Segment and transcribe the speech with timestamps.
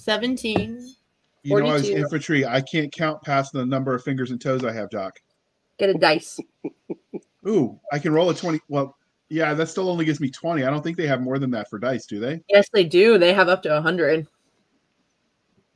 [0.00, 0.94] 17.
[1.42, 1.96] You know, as 42.
[2.02, 5.18] infantry, I can't count past the number of fingers and toes I have, Doc.
[5.78, 6.38] Get a dice.
[7.48, 8.60] Ooh, I can roll a 20.
[8.68, 8.96] Well,
[9.28, 10.64] yeah, that still only gives me 20.
[10.64, 12.42] I don't think they have more than that for dice, do they?
[12.48, 13.16] Yes, they do.
[13.16, 14.26] They have up to 100.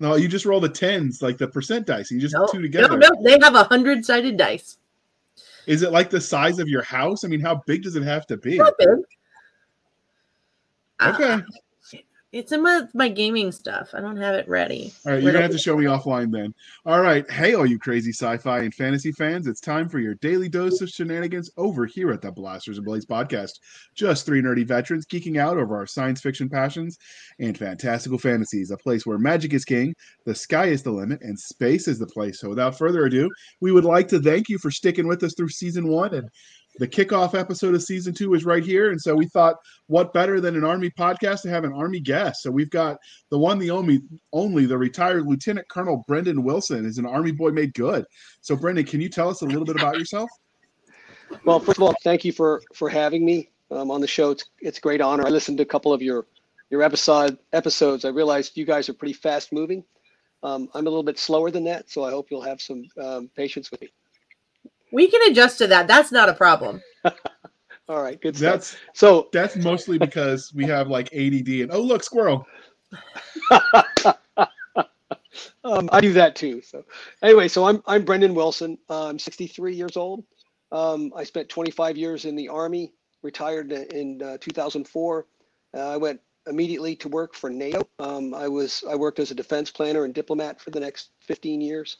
[0.00, 2.10] No, you just roll the tens, like the percent dice.
[2.10, 2.98] You just No, two together.
[2.98, 3.22] no, no.
[3.22, 4.78] They have a 100 sided dice.
[5.66, 7.24] Is it like the size of your house?
[7.24, 8.58] I mean, how big does it have to be?
[8.58, 8.88] Not big.
[8.88, 8.98] Okay.
[11.40, 11.42] Ah.
[12.34, 13.90] It's in my, my gaming stuff.
[13.94, 14.92] I don't have it ready.
[15.06, 16.52] All right, you're gonna have to show me offline then.
[16.84, 20.48] All right, hey, all you crazy sci-fi and fantasy fans, it's time for your daily
[20.48, 23.60] dose of shenanigans over here at the Blasters and Blades podcast.
[23.94, 26.98] Just three nerdy veterans geeking out over our science fiction passions
[27.38, 28.72] and fantastical fantasies.
[28.72, 32.06] A place where magic is king, the sky is the limit, and space is the
[32.08, 32.40] place.
[32.40, 35.50] So, without further ado, we would like to thank you for sticking with us through
[35.50, 36.28] season one and.
[36.78, 38.90] The kickoff episode of season two is right here.
[38.90, 42.42] And so we thought, what better than an Army podcast to have an Army guest?
[42.42, 42.98] So we've got
[43.30, 47.50] the one, the only, only the retired Lieutenant Colonel Brendan Wilson is an Army boy
[47.50, 48.04] made good.
[48.40, 50.28] So, Brendan, can you tell us a little bit about yourself?
[51.44, 54.30] Well, first of all, thank you for for having me um, on the show.
[54.30, 55.26] It's it's a great honor.
[55.26, 56.26] I listened to a couple of your
[56.70, 58.04] your episode episodes.
[58.04, 59.84] I realized you guys are pretty fast moving.
[60.42, 63.30] Um, I'm a little bit slower than that, so I hope you'll have some um,
[63.34, 63.92] patience with me.
[64.94, 65.88] We can adjust to that.
[65.88, 66.80] That's not a problem.
[67.88, 68.52] All right, good stuff.
[68.52, 72.46] That's So that's mostly because we have like ADD and oh look, squirrel.
[75.64, 76.62] um, I do that too.
[76.62, 76.84] So
[77.22, 78.78] anyway, so I'm I'm Brendan Wilson.
[78.88, 80.24] Uh, I'm 63 years old.
[80.70, 82.92] Um, I spent 25 years in the Army.
[83.22, 85.26] Retired in uh, 2004.
[85.74, 87.88] Uh, I went immediately to work for NATO.
[87.98, 91.60] Um, I was I worked as a defense planner and diplomat for the next 15
[91.62, 91.96] years.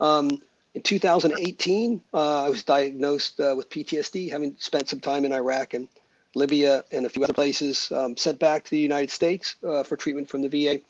[0.00, 0.42] Um,
[0.76, 5.72] in 2018, uh, I was diagnosed uh, with PTSD, having spent some time in Iraq
[5.72, 5.88] and
[6.34, 7.90] Libya and a few other places.
[7.92, 10.82] Um, sent back to the United States uh, for treatment from the VA.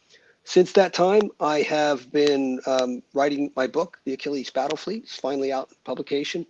[0.43, 5.05] Since that time, I have been um, writing my book, The Achilles Battle Fleet.
[5.05, 6.45] It's finally out in publication.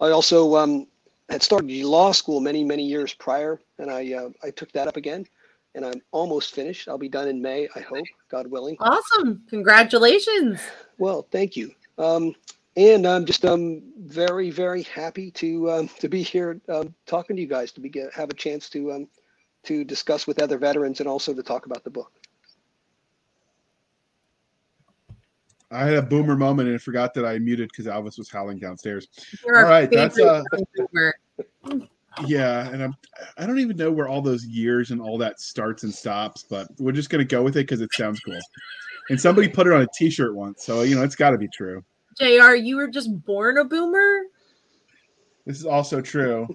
[0.00, 0.86] I also um,
[1.28, 4.96] had started law school many, many years prior, and I uh, I took that up
[4.96, 5.26] again,
[5.74, 6.88] and I'm almost finished.
[6.88, 8.78] I'll be done in May, I hope, God willing.
[8.80, 9.42] Awesome.
[9.50, 10.62] Congratulations.
[10.96, 11.72] Well, thank you.
[11.98, 12.34] Um,
[12.78, 17.42] and I'm just um very, very happy to um, to be here um, talking to
[17.42, 19.08] you guys to be get, have a chance to um,
[19.64, 22.12] to discuss with other veterans and also to talk about the book.
[25.70, 29.08] I had a boomer moment and forgot that I muted because Alvis was howling downstairs.
[29.44, 30.42] You're All that's, uh.
[32.26, 32.96] Yeah, and I'm
[33.36, 36.68] I don't even know where all those years and all that starts and stops, but
[36.78, 38.38] we're just gonna go with it because it sounds cool.
[39.10, 41.48] And somebody put it on a T-shirt once, so you know it's got to be
[41.48, 41.82] true.
[42.18, 44.22] JR, you were just born a boomer?
[45.46, 46.46] This is also true,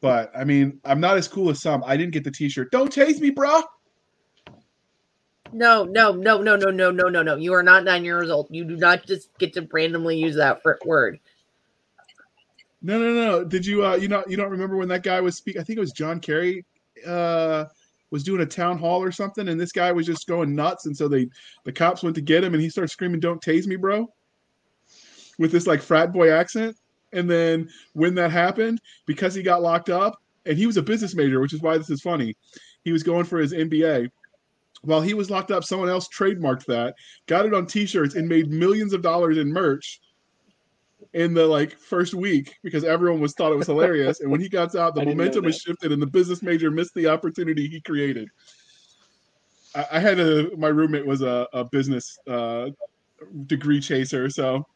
[0.00, 1.82] but I mean I'm not as cool as some.
[1.84, 2.72] I didn't get the T-shirt.
[2.72, 3.62] Don't tase me, bro.
[5.52, 7.36] No, no, no, no, no, no, no, no, no.
[7.36, 8.48] You are not nine years old.
[8.50, 11.20] You do not just get to randomly use that for word.
[12.80, 13.44] No, no, no.
[13.44, 15.56] Did you uh you know you don't remember when that guy was speak?
[15.56, 16.64] I think it was John Kerry
[17.06, 17.66] uh
[18.10, 20.96] was doing a town hall or something, and this guy was just going nuts, and
[20.96, 21.28] so they
[21.64, 24.08] the cops went to get him, and he started screaming, "Don't tase me, bro,"
[25.38, 26.76] with this like frat boy accent.
[27.12, 31.14] And then when that happened, because he got locked up, and he was a business
[31.14, 32.36] major, which is why this is funny,
[32.84, 34.08] he was going for his MBA.
[34.82, 36.94] While he was locked up, someone else trademarked that,
[37.26, 40.00] got it on T-shirts, and made millions of dollars in merch
[41.14, 44.20] in the like first week because everyone was thought it was hilarious.
[44.20, 46.42] and when he got out, the I didn't know momentum was shifted, and the business
[46.42, 48.28] major missed the opportunity he created.
[49.74, 52.70] I, I had a my roommate was a, a business uh,
[53.46, 54.66] degree chaser, so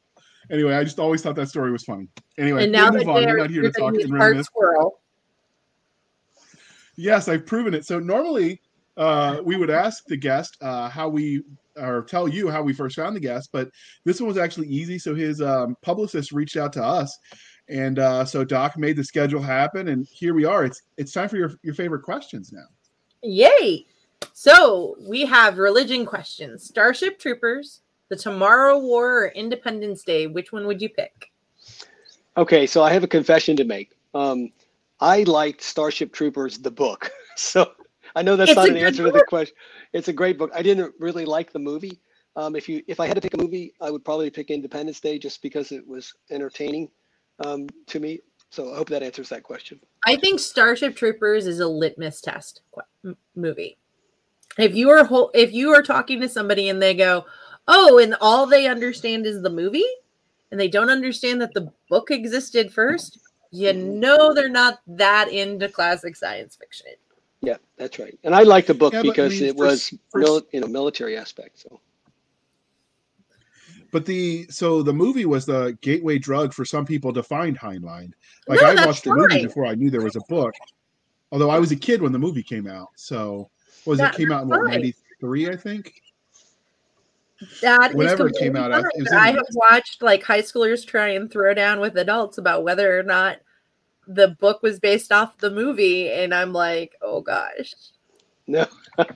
[0.50, 2.08] anyway, I just always thought that story was funny.
[2.38, 3.24] Anyway, and now that move on.
[3.24, 4.46] We're not here to talk and reminisce.
[4.46, 5.00] squirrel.
[6.96, 7.84] Yes, I've proven it.
[7.84, 8.60] So normally
[8.96, 11.42] uh, we would ask the guest uh, how we
[11.76, 13.68] or tell you how we first found the guest, but
[14.04, 14.98] this one was actually easy.
[14.98, 17.18] So his um, publicist reached out to us,
[17.68, 20.64] and uh, so Doc made the schedule happen, and here we are.
[20.64, 22.64] It's it's time for your your favorite questions now.
[23.22, 23.86] Yay!
[24.32, 30.26] So we have religion questions: Starship Troopers, the Tomorrow War, or Independence Day.
[30.26, 31.30] Which one would you pick?
[32.36, 33.92] Okay, so I have a confession to make.
[34.14, 34.50] Um,
[35.00, 37.10] I liked Starship Troopers, the book.
[37.38, 37.70] So
[38.14, 39.54] I know that's It's not an answer to the question.
[39.92, 40.50] It's a great book.
[40.54, 42.00] I didn't really like the movie.
[42.34, 45.00] Um, if you if I had to pick a movie, I would probably pick Independence
[45.00, 46.88] Day just because it was entertaining
[47.44, 48.20] um, to me.
[48.48, 49.78] So I hope that answers that question.
[50.06, 52.62] I think Starship Troopers is a litmus test
[53.34, 53.76] movie.
[54.58, 57.26] If you are ho- if you are talking to somebody and they go,
[57.68, 59.86] "Oh," and all they understand is the movie,
[60.50, 63.18] and they don't understand that the book existed first,
[63.50, 66.92] you know they're not that into classic science fiction.
[67.42, 68.18] Yeah, that's right.
[68.24, 70.46] And I like the book Yeah, but I because mean, it for- was for- mil-
[70.52, 71.58] you know military aspect.
[71.60, 71.80] So
[73.92, 78.12] But the so the movie was the gateway drug for some people to find Heinlein.
[78.48, 80.52] Like No, I watched the movie before I knew there was a book.
[81.32, 83.48] Although I was a kid when the movie came out, so
[83.84, 85.48] was That- it came out in what ninety three?
[85.48, 86.02] I think.
[87.60, 91.08] That is Whenever it came out, I- it I have watched like high schoolers try
[91.08, 93.38] and throw down with adults about whether or not
[94.06, 97.72] the book was based off the movie, and I'm like, oh gosh.
[98.46, 98.66] no,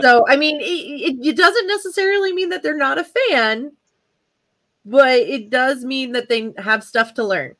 [0.00, 3.72] So I mean, it, it, it doesn't necessarily mean that they're not a fan,
[4.84, 7.54] but it does mean that they have stuff to learn.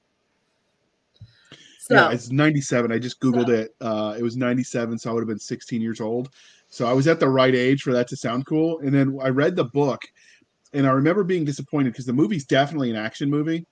[1.80, 2.90] So Yeah, it's 97.
[2.90, 3.74] I just Googled it.
[3.80, 6.30] Uh, it was 97, so I would have been 16 years old.
[6.74, 8.80] So I was at the right age for that to sound cool.
[8.80, 10.02] And then I read the book,
[10.72, 13.64] and I remember being disappointed because the movie's definitely an action movie.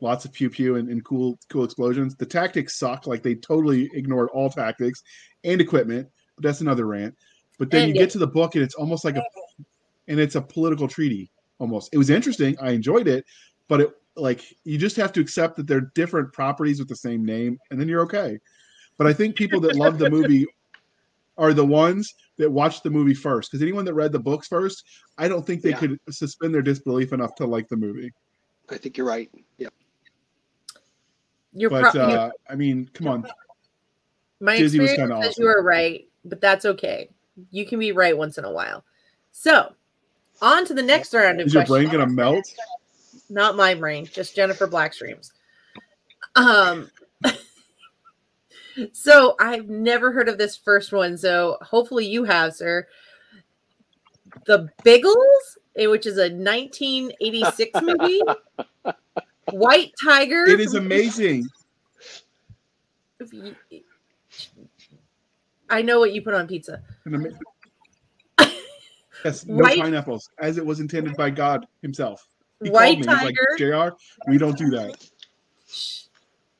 [0.00, 2.16] Lots of pew pew and, and cool cool explosions.
[2.16, 3.06] The tactics suck.
[3.06, 5.04] Like they totally ignored all tactics
[5.44, 6.08] and equipment.
[6.34, 7.14] But that's another rant.
[7.60, 9.22] But then And you get to the book, and it's almost like a,
[10.08, 11.30] and it's a political treaty
[11.60, 11.90] almost.
[11.92, 12.56] It was interesting.
[12.60, 13.24] I enjoyed it,
[13.68, 17.24] but it like you just have to accept that they're different properties with the same
[17.24, 18.36] name, and then you're okay.
[18.98, 20.44] But I think people that love the movie
[21.38, 23.50] are the ones that watched the movie first.
[23.50, 24.84] Because anyone that read the books first,
[25.18, 25.78] I don't think they Yeah.
[25.78, 28.12] could suspend their disbelief enough to like the movie.
[28.70, 29.30] I think you're right.
[29.58, 29.68] Yeah,
[31.52, 33.26] you're But pro- you- uh, I mean, come on,
[34.40, 35.56] my Dizzy experience kinda says you awesome.
[35.58, 37.10] were right, but that's okay.
[37.50, 38.84] You can be right once in a while.
[39.32, 39.74] So
[40.40, 41.90] on to the next round of is your questions.
[41.90, 42.44] brain gonna melt?
[43.28, 45.32] not my brain, just Jennifer Blackstream's.
[46.36, 46.90] Um,
[48.92, 52.86] so I've never heard of this first one, so hopefully you have, sir.
[54.46, 58.20] The Biggles, eh, which is a 1986 movie.
[59.50, 60.44] White Tiger.
[60.44, 61.48] It is amazing.
[65.68, 66.82] I know what you put on pizza.
[69.24, 72.26] Yes, no White- pineapples, as it was intended by God Himself.
[72.60, 73.04] He White.
[73.04, 73.96] Tiger, like, Jr.
[74.28, 74.96] We don't do that.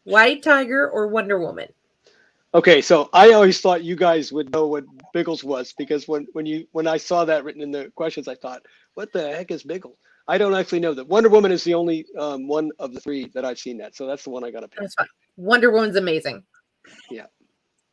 [0.05, 1.69] White Tiger, or Wonder Woman.
[2.55, 4.85] Okay, so I always thought you guys would know what
[5.15, 8.35] Biggles was because when when you when I saw that written in the questions, I
[8.35, 8.63] thought,
[8.95, 9.97] what the heck is Biggles?
[10.29, 11.09] I don't actually know that.
[11.09, 14.07] Wonder Woman is the only um, one of the three that I've seen that, so
[14.07, 14.81] that's the one I got to pick.
[14.81, 15.07] That's fine.
[15.37, 16.43] Wonder Woman's amazing.
[17.11, 17.27] Yeah.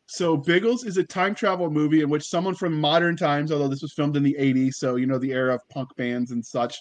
[0.08, 3.82] So Biggles is a time travel movie in which someone from modern times, although this
[3.82, 6.80] was filmed in the 80s, so you know the era of punk bands and such,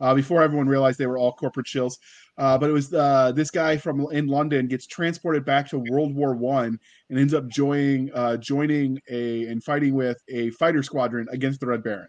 [0.00, 1.98] uh, before everyone realized they were all corporate chills.
[2.38, 6.14] Uh, but it was uh, this guy from in London gets transported back to World
[6.14, 6.78] War One
[7.08, 11.66] and ends up joining uh, joining a and fighting with a fighter squadron against the
[11.66, 12.08] Red Baron.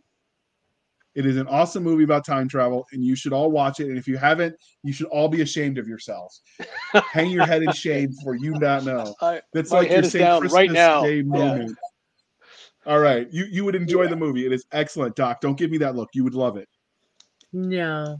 [1.16, 3.88] It is an awesome movie about time travel, and you should all watch it.
[3.88, 6.42] And if you haven't, you should all be ashamed of yourselves.
[6.94, 9.16] Hang your head in shame for you not know.
[9.54, 10.22] That's My like your head is St.
[10.22, 11.02] down Christmas right now.
[11.02, 11.24] Day Yeah.
[11.24, 11.78] moment.
[12.86, 14.46] All right, you you would enjoy the movie.
[14.46, 15.42] It is excellent, Doc.
[15.42, 16.10] Don't give me that look.
[16.14, 16.68] You would love it.
[17.52, 18.18] No.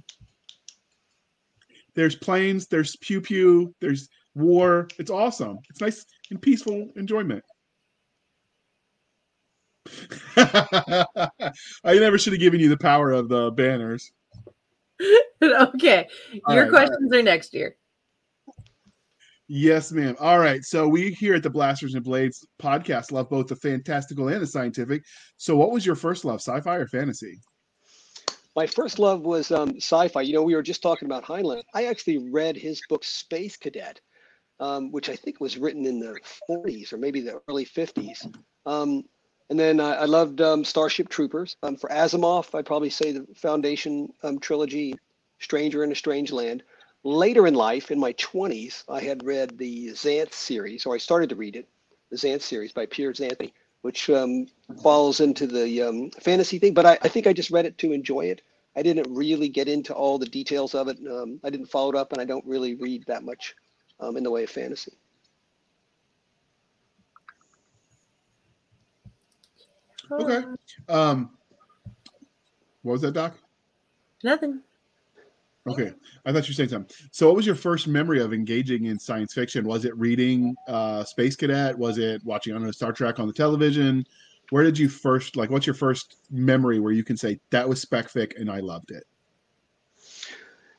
[1.98, 2.68] There's planes.
[2.68, 3.74] There's pew pew.
[3.82, 4.88] There's war.
[5.00, 5.58] It's awesome.
[5.72, 7.44] It's nice and peaceful enjoyment.
[10.38, 11.16] I
[11.86, 14.12] never should have given you the power of the banners.
[15.44, 16.08] okay.
[16.46, 17.76] All Your right, questions are next year.
[19.48, 20.16] Yes, ma'am.
[20.20, 20.64] All right.
[20.64, 24.46] So we here at the Blasters and Blades podcast love both the fantastical and the
[24.46, 25.04] scientific.
[25.38, 27.40] So what was your first love, sci-fi or fantasy?
[28.58, 30.22] My first love was um, sci-fi.
[30.22, 31.62] You know, we were just talking about Heinlein.
[31.76, 34.02] I actually read his book Space Cadet,
[34.60, 38.36] um, which I think was written in the 40s or maybe the early 50s.
[38.66, 39.04] Um,
[39.52, 41.56] and then I, I loved um, Starship Troopers.
[41.62, 44.96] Um, for Asimov, I'd probably say the Foundation um, trilogy,
[45.38, 46.64] Stranger in a Strange Land.
[47.04, 51.30] Later in life, in my 20s, I had read the Xanth series, or I started
[51.30, 51.68] to read it,
[52.10, 53.54] the Xanth series by Piers Anthony,
[53.84, 54.48] which um,
[54.82, 56.74] falls into the um, fantasy thing.
[56.74, 58.42] But I, I think I just read it to enjoy it.
[58.78, 61.00] I didn't really get into all the details of it.
[61.10, 63.56] Um, I didn't follow it up, and I don't really read that much
[64.00, 64.94] um, in the way of fantasy.
[70.12, 70.44] Okay.
[70.88, 71.32] Um,
[72.84, 73.36] what was that, Doc?
[74.24, 74.62] Nothing.
[75.68, 75.92] Okay,
[76.26, 76.96] I thought you were saying something.
[77.12, 79.66] So, what was your first memory of engaging in science fiction?
[79.66, 81.78] Was it reading uh, Space Cadet?
[81.78, 84.06] Was it watching on Star Trek on the television?
[84.50, 85.50] Where did you first like?
[85.50, 88.92] What's your first memory where you can say that was spec fic and I loved
[88.92, 89.04] it?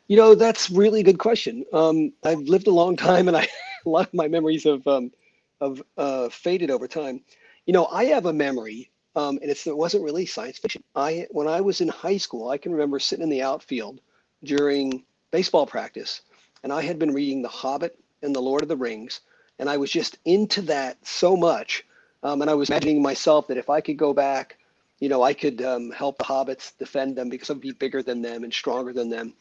[0.07, 1.67] You know, that's really a good question.
[1.73, 3.47] Um, I've lived a long time, and I
[3.87, 5.13] a lot of my memories have um,
[5.61, 7.21] have uh, faded over time.
[7.67, 10.83] You know, I have a memory, um, and it's, it wasn't really science fiction.
[10.97, 14.01] I when I was in high school, I can remember sitting in the outfield
[14.45, 16.23] during baseball practice,
[16.63, 19.21] and I had been reading The Hobbit and The Lord of the Rings,
[19.59, 21.85] and I was just into that so much
[22.23, 24.59] Um, and I was imagining myself that if I could go back,
[25.01, 28.23] you know, I could um, help the hobbits defend them because I'd be bigger than
[28.23, 29.35] them and stronger than them.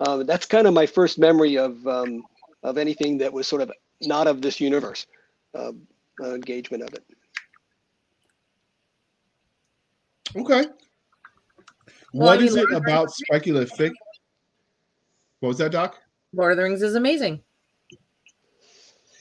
[0.00, 2.24] Um, that's kind of my first memory of um,
[2.62, 3.70] of anything that was sort of
[4.00, 5.06] not of this universe
[5.54, 5.72] uh,
[6.20, 7.04] uh, engagement of it.
[10.34, 10.66] Okay.
[12.14, 13.96] Well, what I is it Lord of about speculative fiction?
[15.40, 15.98] What was that, Doc?
[16.32, 17.42] Lord of the Rings is amazing.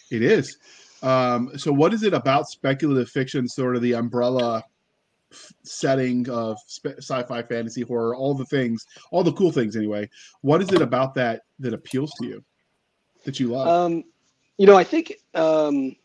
[0.09, 0.57] It is.
[1.01, 4.63] Um, so, what is it about speculative fiction, sort of the umbrella
[5.31, 10.09] f- setting of spe- sci-fi, fantasy, horror, all the things, all the cool things, anyway?
[10.41, 12.43] What is it about that that appeals to you,
[13.25, 13.67] that you love?
[13.67, 14.03] Um,
[14.57, 15.95] you know, I think um,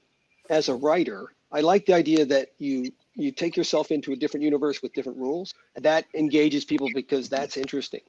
[0.49, 4.45] as a writer, I like the idea that you you take yourself into a different
[4.45, 5.55] universe with different rules.
[5.76, 8.03] That engages people because that's interesting.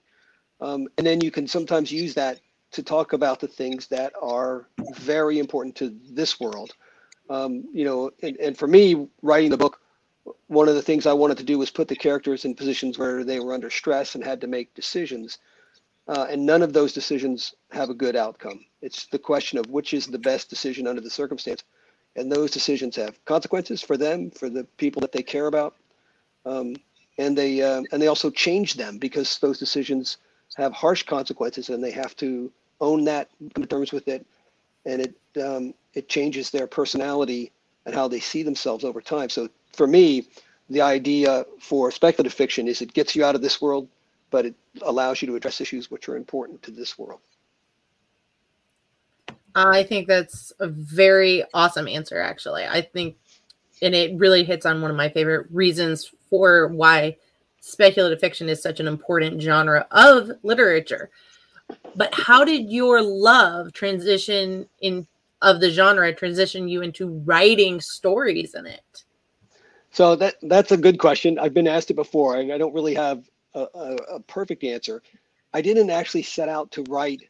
[0.60, 2.40] Um, and then you can sometimes use that
[2.72, 6.74] to talk about the things that are very important to this world.
[7.30, 9.80] Um, you know, and, and for me, writing the book,
[10.48, 13.24] one of the things I wanted to do was put the characters in positions where
[13.24, 15.40] they were under stress and had to make decisions.
[16.08, 18.64] Uh, and none of those decisions have a good outcome.
[18.82, 21.64] It's the question of which is the best decision under the circumstance
[22.18, 25.76] and those decisions have consequences for them, for the people that they care about,
[26.46, 26.76] um,
[27.18, 30.18] and they uh, and they also change them because those decisions
[30.56, 34.26] have harsh consequences, and they have to own that, come to terms with it,
[34.86, 37.52] and it um, it changes their personality
[37.86, 39.30] and how they see themselves over time.
[39.30, 40.28] So for me,
[40.70, 43.88] the idea for speculative fiction is it gets you out of this world,
[44.30, 47.22] but it allows you to address issues which are important to this world.
[49.56, 52.66] I think that's a very awesome answer, actually.
[52.66, 53.16] I think,
[53.82, 57.18] and it really hits on one of my favorite reasons for why
[57.60, 61.10] speculative fiction is such an important genre of literature.
[61.96, 65.08] But how did your love transition in
[65.42, 69.04] of the genre transition you into writing stories in it?
[69.92, 71.40] So that that's a good question.
[71.40, 75.02] I've been asked it before, and I don't really have a, a, a perfect answer.
[75.54, 77.24] I didn't actually set out to write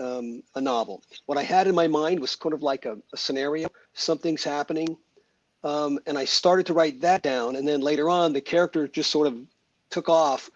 [0.00, 1.02] um, a novel.
[1.26, 3.68] What I had in my mind was kind of like a, a scenario.
[3.94, 4.96] Something's happening,
[5.64, 7.56] um, and I started to write that down.
[7.56, 9.38] And then later on, the character just sort of
[9.90, 10.50] took off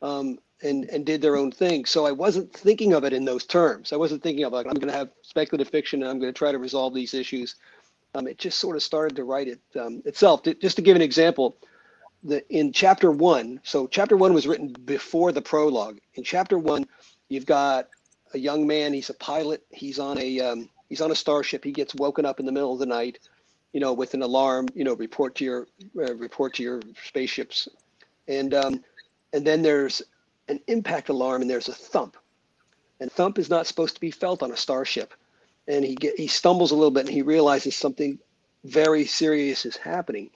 [0.00, 1.84] um, and and did their own thing.
[1.84, 3.92] So I wasn't thinking of it in those terms.
[3.92, 6.38] I wasn't thinking of like I'm going to have speculative fiction and I'm going to
[6.38, 7.56] try to resolve these issues.
[8.14, 10.42] Um, it just sort of started to write it um, itself.
[10.60, 11.56] Just to give an example,
[12.22, 13.60] the in chapter one.
[13.64, 15.98] So chapter one was written before the prologue.
[16.14, 16.86] In chapter one,
[17.28, 17.88] you've got
[18.34, 18.92] a young man.
[18.92, 19.64] He's a pilot.
[19.70, 21.64] He's on a um, he's on a starship.
[21.64, 23.18] He gets woken up in the middle of the night,
[23.72, 24.68] you know, with an alarm.
[24.74, 25.66] You know, report to your
[25.96, 27.68] uh, report to your spaceships,
[28.28, 28.84] and um,
[29.32, 30.02] and then there's
[30.48, 32.16] an impact alarm and there's a thump,
[33.00, 35.14] and thump is not supposed to be felt on a starship,
[35.68, 38.18] and he get he stumbles a little bit and he realizes something
[38.64, 40.30] very serious is happening.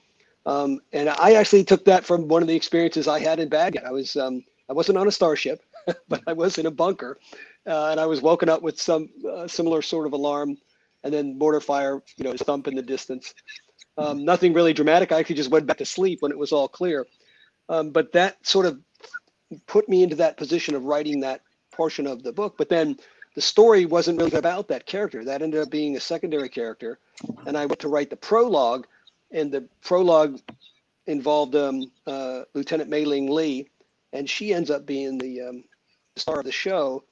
[0.45, 3.83] Um, and I actually took that from one of the experiences I had in Baghdad.
[3.85, 5.61] I was um, I wasn't on a starship,
[6.07, 7.17] but I was in a bunker,
[7.65, 10.57] uh, and I was woken up with some uh, similar sort of alarm,
[11.03, 13.33] and then mortar fire, you know, thump in the distance.
[13.97, 15.11] Um, nothing really dramatic.
[15.11, 17.07] I actually just went back to sleep when it was all clear.
[17.69, 18.79] Um, but that sort of
[19.65, 22.55] put me into that position of writing that portion of the book.
[22.57, 22.97] But then
[23.35, 25.23] the story wasn't really about that character.
[25.23, 26.99] That ended up being a secondary character,
[27.45, 28.87] and I went to write the prologue,
[29.31, 30.39] and the prologue
[31.05, 33.69] involved um, uh, Lieutenant Mei Ling Lee,
[34.13, 35.63] and she ends up being the um,
[36.15, 37.03] star of the show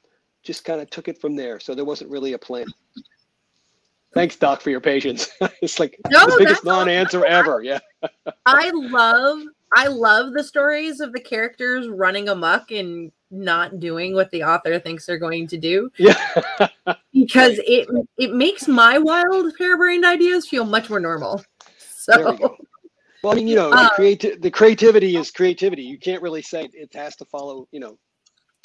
[0.44, 1.60] just kind of took it from there.
[1.60, 2.66] So there wasn't really a plan.
[4.14, 5.30] Thanks, Doc, for your patience.
[5.62, 7.62] it's like No, the biggest non-answer ever.
[7.64, 7.80] Yeah.
[8.46, 9.42] I love
[9.76, 14.80] I love the stories of the characters running amok and not doing what the author
[14.80, 16.16] thinks they're going to do Yeah.
[17.14, 21.44] because it it makes my wild harebrained ideas feel much more normal.
[21.78, 22.58] So.
[23.24, 25.82] Well, I mean, you know, Uh, the, creati- the creativity is creativity.
[25.82, 27.98] You can't really say it has to follow, you know.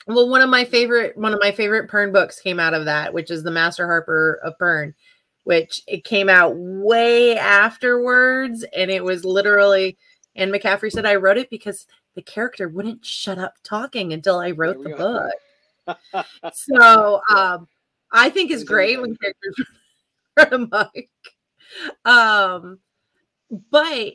[0.07, 3.13] well one of my favorite one of my favorite Pern books came out of that,
[3.15, 4.93] which is the Master Harper of Pern,
[5.45, 9.97] which it came out way afterwards and it was literally
[10.41, 14.51] and McCaffrey said I wrote it because the character wouldn't shut up talking until I
[14.53, 14.97] wrote the go.
[14.97, 15.33] book.
[16.53, 17.69] So um
[18.13, 19.67] I think it's great when characters
[20.37, 20.95] run amok.
[22.05, 22.79] Um
[23.71, 24.15] but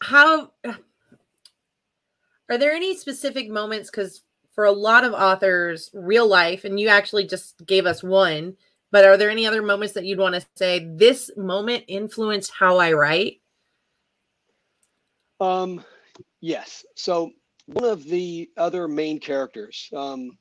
[0.00, 4.22] how are there any specific moments because
[4.54, 8.56] for a lot of authors real life and you actually just gave us one
[8.90, 12.78] but are there any other moments that you'd want to say this moment influenced how
[12.78, 13.40] i write
[15.40, 15.84] Um,
[16.40, 16.84] yes.
[16.94, 17.32] So
[17.66, 20.38] one of the other main characters um,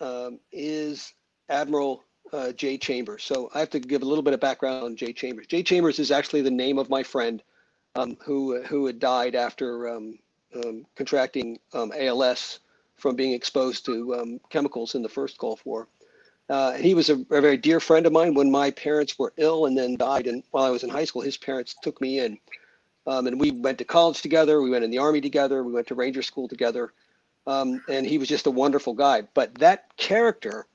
[0.00, 1.12] um, is
[1.48, 3.24] Admiral uh, Jay Chambers.
[3.24, 5.46] So I have to give a little bit of background on Jay Chambers.
[5.46, 7.42] Jay Chambers is actually the name of my friend
[7.96, 10.18] um, who who had died after um,
[10.54, 12.60] um, contracting um, ALS
[12.96, 15.88] from being exposed to um, chemicals in the first Gulf War.
[16.48, 19.66] Uh, he was a, a, very dear friend of mine when my parents were ill
[19.66, 20.26] and then died.
[20.26, 22.38] And while I was in high school, his parents took me in.
[23.10, 24.62] Um, and we went to college together.
[24.62, 25.64] We went in the army together.
[25.64, 26.92] We went to ranger school together.
[27.44, 29.22] Um, and he was just a wonderful guy.
[29.34, 30.66] But that character,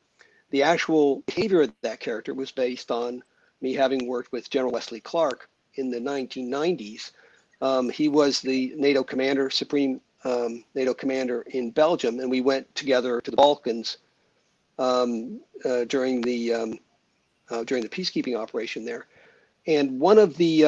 [0.50, 3.24] the actual behavior of that character, was based on
[3.62, 7.12] me having worked with General Wesley Clark in the 1990s.
[7.62, 12.74] Um, he was the NATO commander, supreme um, NATO commander in Belgium, and we went
[12.76, 14.00] together to the Balkans
[14.78, 16.80] um, uh, during the um,
[17.50, 19.06] uh, during the peacekeeping operation there.
[19.68, 20.66] And one of the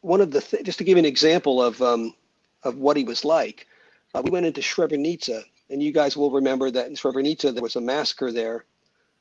[0.00, 2.14] one of the th- just to give you an example of um,
[2.62, 3.66] of what he was like,
[4.14, 7.76] uh, we went into Srebrenica, and you guys will remember that in Srebrenica there was
[7.76, 8.64] a massacre there,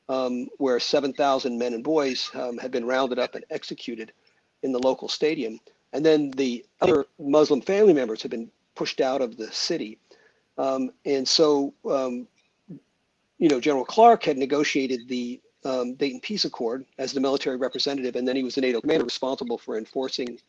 [0.10, 4.12] um, where 7,000 men and boys um, had been rounded up and executed
[4.64, 5.60] in the local stadium,
[5.94, 10.00] and then the other Muslim family members had been pushed out of the city,
[10.58, 12.28] um, and so um,
[13.38, 18.16] you know General Clark had negotiated the um, Dayton Peace Accord as the military representative,
[18.16, 20.40] and then he was the NATO commander responsible for enforcing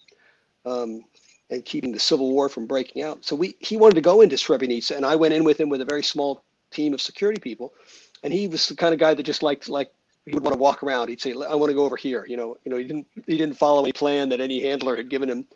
[0.69, 1.05] um,
[1.51, 3.25] and keeping the civil war from breaking out.
[3.25, 5.81] So we he wanted to go into Srebrenica, and I went in with him with
[5.81, 7.73] a very small team of security people,
[8.23, 9.91] and he was the kind of guy that just liked like
[10.27, 11.09] he would want to walk around.
[11.09, 13.37] He'd say, "I want to go over here." You know, you know, he didn't he
[13.37, 15.47] didn't follow any plan that any handler had given him.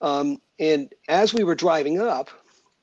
[0.00, 2.30] Um, and as we were driving up,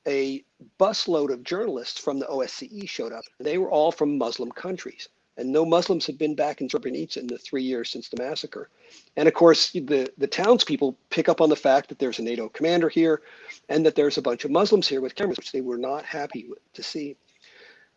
[0.06, 0.44] a
[0.78, 3.24] busload of journalists from the OSCE showed up.
[3.40, 7.26] They were all from Muslim countries and no Muslims had been back in Srebrenica in
[7.26, 8.70] the three years since the massacre.
[9.16, 12.48] And of course, the, the townspeople pick up on the fact that there's a NATO
[12.48, 13.22] commander here
[13.68, 16.48] and that there's a bunch of Muslims here with cameras, which they were not happy
[16.72, 17.16] to see.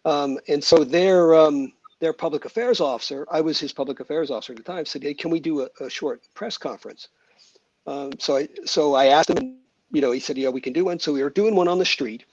[0.05, 4.53] Um, and so their, um, their public affairs officer, I was his public affairs officer
[4.53, 7.09] at the time, said, hey, can we do a, a short press conference?
[7.87, 9.57] Um, so, I, so I asked him,
[9.91, 10.99] you know, he said, yeah, we can do one.
[10.99, 12.25] So we were doing one on the street.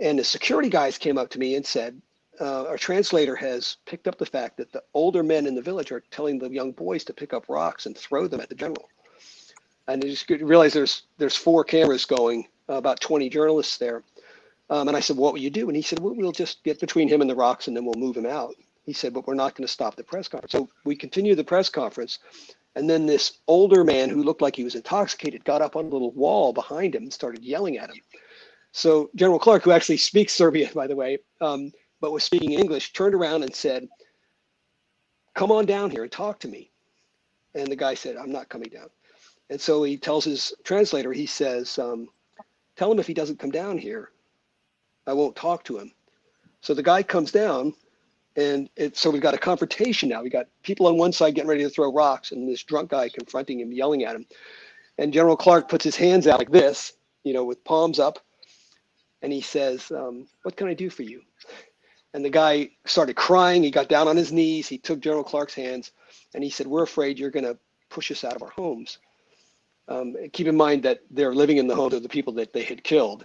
[0.00, 2.00] And the security guys came up to me and said,
[2.40, 5.92] uh, our translator has picked up the fact that the older men in the village
[5.92, 8.88] are telling the young boys to pick up rocks and throw them at the general.
[9.86, 14.02] And you just realize there's there's four cameras going, uh, about 20 journalists there.
[14.70, 15.68] Um, and I said, what will you do?
[15.68, 17.94] And he said, well, we'll just get between him and the rocks and then we'll
[17.94, 18.54] move him out.
[18.84, 20.52] He said, but we're not going to stop the press conference.
[20.52, 22.18] So we continued the press conference.
[22.74, 25.88] And then this older man who looked like he was intoxicated got up on a
[25.88, 28.00] little wall behind him and started yelling at him.
[28.72, 32.92] So General Clark, who actually speaks Serbian, by the way, um, but was speaking English,
[32.92, 33.88] turned around and said,
[35.34, 36.70] Come on down here and talk to me.
[37.54, 38.88] And the guy said, I'm not coming down.
[39.50, 42.08] And so he tells his translator, he says, um,
[42.76, 44.10] Tell him if he doesn't come down here,
[45.06, 45.92] I won't talk to him.
[46.60, 47.74] So the guy comes down,
[48.36, 50.22] and it, so we've got a confrontation now.
[50.22, 53.08] We've got people on one side getting ready to throw rocks, and this drunk guy
[53.08, 54.26] confronting him, yelling at him.
[54.98, 56.92] And General Clark puts his hands out like this,
[57.24, 58.18] you know, with palms up,
[59.22, 61.22] and he says, um, "What can I do for you?"
[62.14, 63.62] And the guy started crying.
[63.62, 64.68] He got down on his knees.
[64.68, 65.92] He took General Clark's hands
[66.34, 67.58] and he said, We're afraid you're going to
[67.90, 68.98] push us out of our homes.
[69.88, 72.62] Um, keep in mind that they're living in the homes of the people that they
[72.62, 73.24] had killed.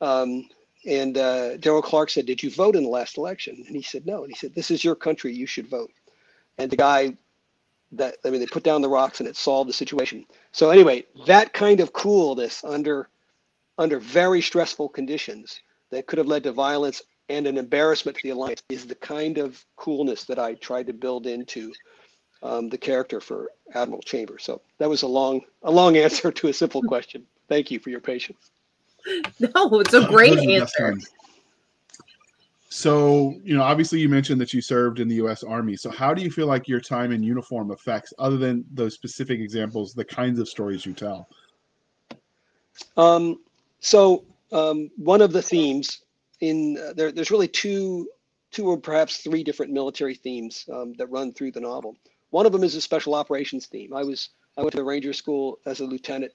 [0.00, 0.48] Um,
[0.84, 3.64] and uh, General Clark said, Did you vote in the last election?
[3.66, 4.24] And he said, No.
[4.24, 5.34] And he said, This is your country.
[5.34, 5.92] You should vote.
[6.58, 7.16] And the guy
[7.92, 10.26] that, I mean, they put down the rocks and it solved the situation.
[10.50, 13.08] So, anyway, that kind of coolness under,
[13.78, 18.30] under very stressful conditions that could have led to violence and an embarrassment to the
[18.30, 21.72] alliance is the kind of coolness that I tried to build into
[22.42, 24.42] um, the character for Admiral Chambers.
[24.42, 27.24] So that was a long, a long answer to a simple question.
[27.48, 28.50] Thank you for your patience.
[29.40, 30.96] No, it's a great answer.
[32.68, 35.76] So, you know, obviously you mentioned that you served in the US Army.
[35.76, 39.40] So how do you feel like your time in uniform affects, other than those specific
[39.40, 41.28] examples, the kinds of stories you tell?
[42.96, 43.40] Um,
[43.80, 46.02] so um, one of the themes
[46.42, 48.08] in uh, there, there's really two,
[48.50, 51.96] two or perhaps three different military themes um, that run through the novel.
[52.30, 53.94] One of them is a special operations theme.
[53.94, 56.32] I was I went to the Ranger School as a lieutenant.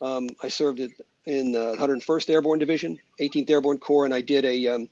[0.00, 4.68] Um, I served in the 101st Airborne Division, 18th Airborne Corps, and I did a
[4.68, 4.88] um,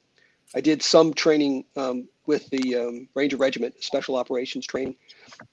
[0.54, 4.96] I did some training um, with the um, Ranger Regiment, special operations training,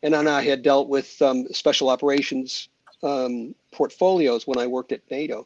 [0.01, 2.69] and then I had dealt with um, special operations
[3.71, 5.45] portfolios when I worked at NATO.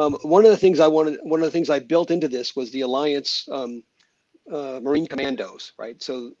[0.00, 2.56] Um, one of the things I wanted, one of the things I built into this
[2.56, 3.82] was the Alliance um,
[4.52, 6.02] uh, Marine Commandos, right?
[6.02, 6.32] So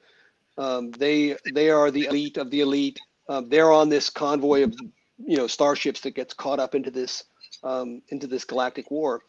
[0.58, 3.00] um, they they are the elite of the elite.
[3.28, 4.74] Um, they're on this convoy of
[5.18, 7.24] you know starships that gets caught up into this
[7.62, 9.22] um, into this galactic war,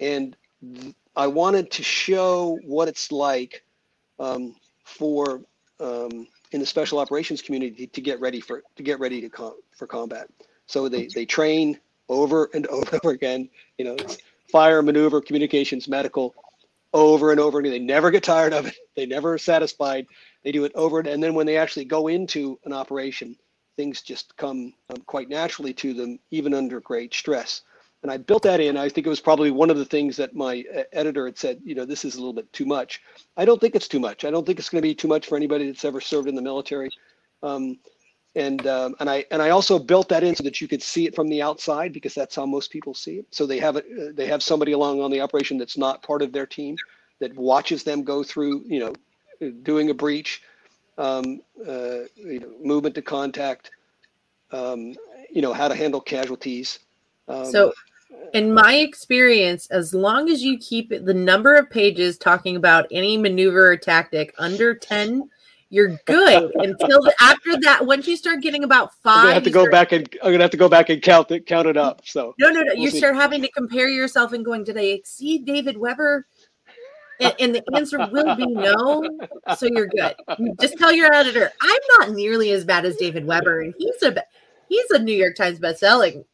[0.00, 3.64] and th- I wanted to show what it's like
[4.18, 5.42] um, for
[6.52, 9.86] in the special operations community to get ready for to get ready to com- for
[9.86, 10.28] combat.
[10.66, 13.48] So they they train over and over again.
[13.78, 13.96] You know,
[14.50, 16.34] fire, maneuver, communications, medical,
[16.92, 17.72] over and over again.
[17.72, 18.76] They never get tired of it.
[18.94, 20.06] They never are satisfied.
[20.44, 23.36] They do it over and then when they actually go into an operation,
[23.76, 27.62] things just come um, quite naturally to them, even under great stress.
[28.02, 28.76] And I built that in.
[28.76, 31.60] I think it was probably one of the things that my uh, editor had said,
[31.64, 33.00] you know, this is a little bit too much.
[33.36, 34.24] I don't think it's too much.
[34.24, 36.34] I don't think it's going to be too much for anybody that's ever served in
[36.34, 36.90] the military.
[37.42, 37.78] Um,
[38.36, 41.06] and um, and I and I also built that in so that you could see
[41.06, 43.26] it from the outside because that's how most people see it.
[43.30, 44.16] So they have it.
[44.16, 46.76] They have somebody along on the operation that's not part of their team
[47.20, 50.42] that watches them go through, you know, doing a breach,
[50.98, 53.70] um, uh, you know, movement to contact,
[54.50, 54.94] um,
[55.30, 56.80] you know, how to handle casualties.
[57.28, 57.72] Um, so
[58.32, 63.16] in my experience, as long as you keep the number of pages talking about any
[63.16, 65.30] maneuver or tactic under 10,
[65.70, 67.84] you're good until the, after that.
[67.84, 70.32] Once you start getting about 5 I'm gonna have to go start, back and I'm
[70.32, 72.02] gonna have to go back and count it, count it up.
[72.04, 72.72] So No, no, no.
[72.74, 72.98] we'll you see.
[72.98, 76.26] start having to compare yourself and going, did I exceed David Weber?
[77.20, 79.08] And, and the answer will be no.
[79.56, 80.14] So you're good.
[80.60, 84.14] Just tell your editor, I'm not nearly as bad as David Weber, and he's a
[84.68, 86.24] he's a New York Times bestselling.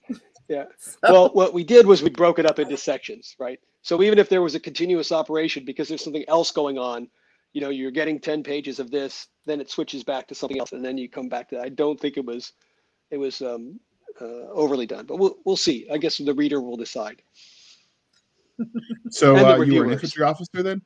[0.49, 0.65] Yeah.
[0.81, 3.61] So, well, what we did was we broke it up into sections, right?
[3.83, 7.09] So even if there was a continuous operation because there's something else going on,
[7.53, 10.73] you know, you're getting 10 pages of this, then it switches back to something else,
[10.73, 11.61] and then you come back to.
[11.61, 12.53] I don't think it was,
[13.11, 13.81] it was um,
[14.21, 15.89] uh, overly done, but we'll we'll see.
[15.91, 17.23] I guess the reader will decide.
[19.11, 20.83] So uh, you were an infantry officer then?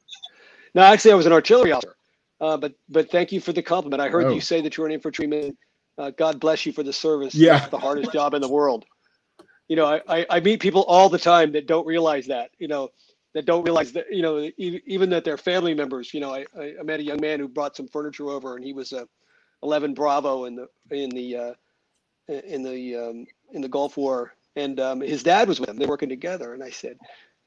[0.74, 1.96] No, actually, I was an artillery officer,
[2.40, 4.00] uh, but but thank you for the compliment.
[4.00, 4.30] I heard Oh.
[4.30, 5.56] you say that you were an infantryman.
[5.98, 7.34] Uh, God bless you for the service.
[7.34, 7.58] Yeah.
[7.58, 8.84] It's the hardest job in the world.
[9.68, 12.50] You know, I, I, I meet people all the time that don't realize that.
[12.58, 12.90] You know,
[13.34, 14.06] that don't realize that.
[14.10, 16.14] You know, even that they're family members.
[16.14, 18.72] You know, I, I met a young man who brought some furniture over, and he
[18.72, 19.06] was a
[19.62, 21.54] 11 Bravo in the in the uh,
[22.28, 25.76] in the um, in the Gulf War, and um, his dad was with him.
[25.76, 26.96] They're working together, and I said,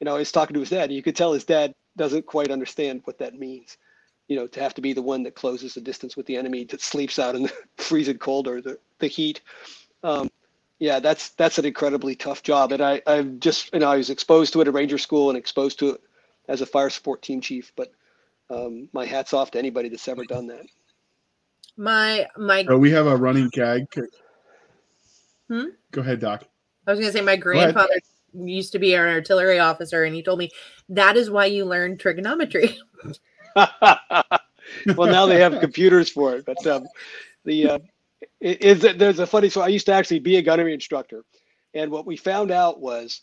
[0.00, 2.50] you know, I was talking to his dad, you could tell his dad doesn't quite
[2.50, 3.76] understand what that means.
[4.28, 6.64] You know, to have to be the one that closes the distance with the enemy,
[6.64, 9.40] that sleeps out in the freezing cold or the, the heat.
[10.02, 10.27] Um,
[10.78, 14.10] yeah, that's that's an incredibly tough job, and I I've just you know I was
[14.10, 16.00] exposed to it at Ranger School and exposed to it
[16.48, 17.72] as a fire support team chief.
[17.76, 17.92] But
[18.50, 20.66] um, my hats off to anybody that's ever done that.
[21.76, 23.86] my my So we have a running gag.
[25.48, 25.64] Hmm?
[25.90, 26.44] Go ahead, Doc.
[26.86, 28.00] I was going to say my grandfather
[28.34, 30.50] used to be an artillery officer, and he told me
[30.90, 32.78] that is why you learn trigonometry.
[34.96, 36.86] well, now they have computers for it, but um,
[37.44, 37.78] the uh,
[38.40, 39.48] is there's a funny.
[39.48, 41.24] So I used to actually be a gunnery instructor,
[41.74, 43.20] and what we found out was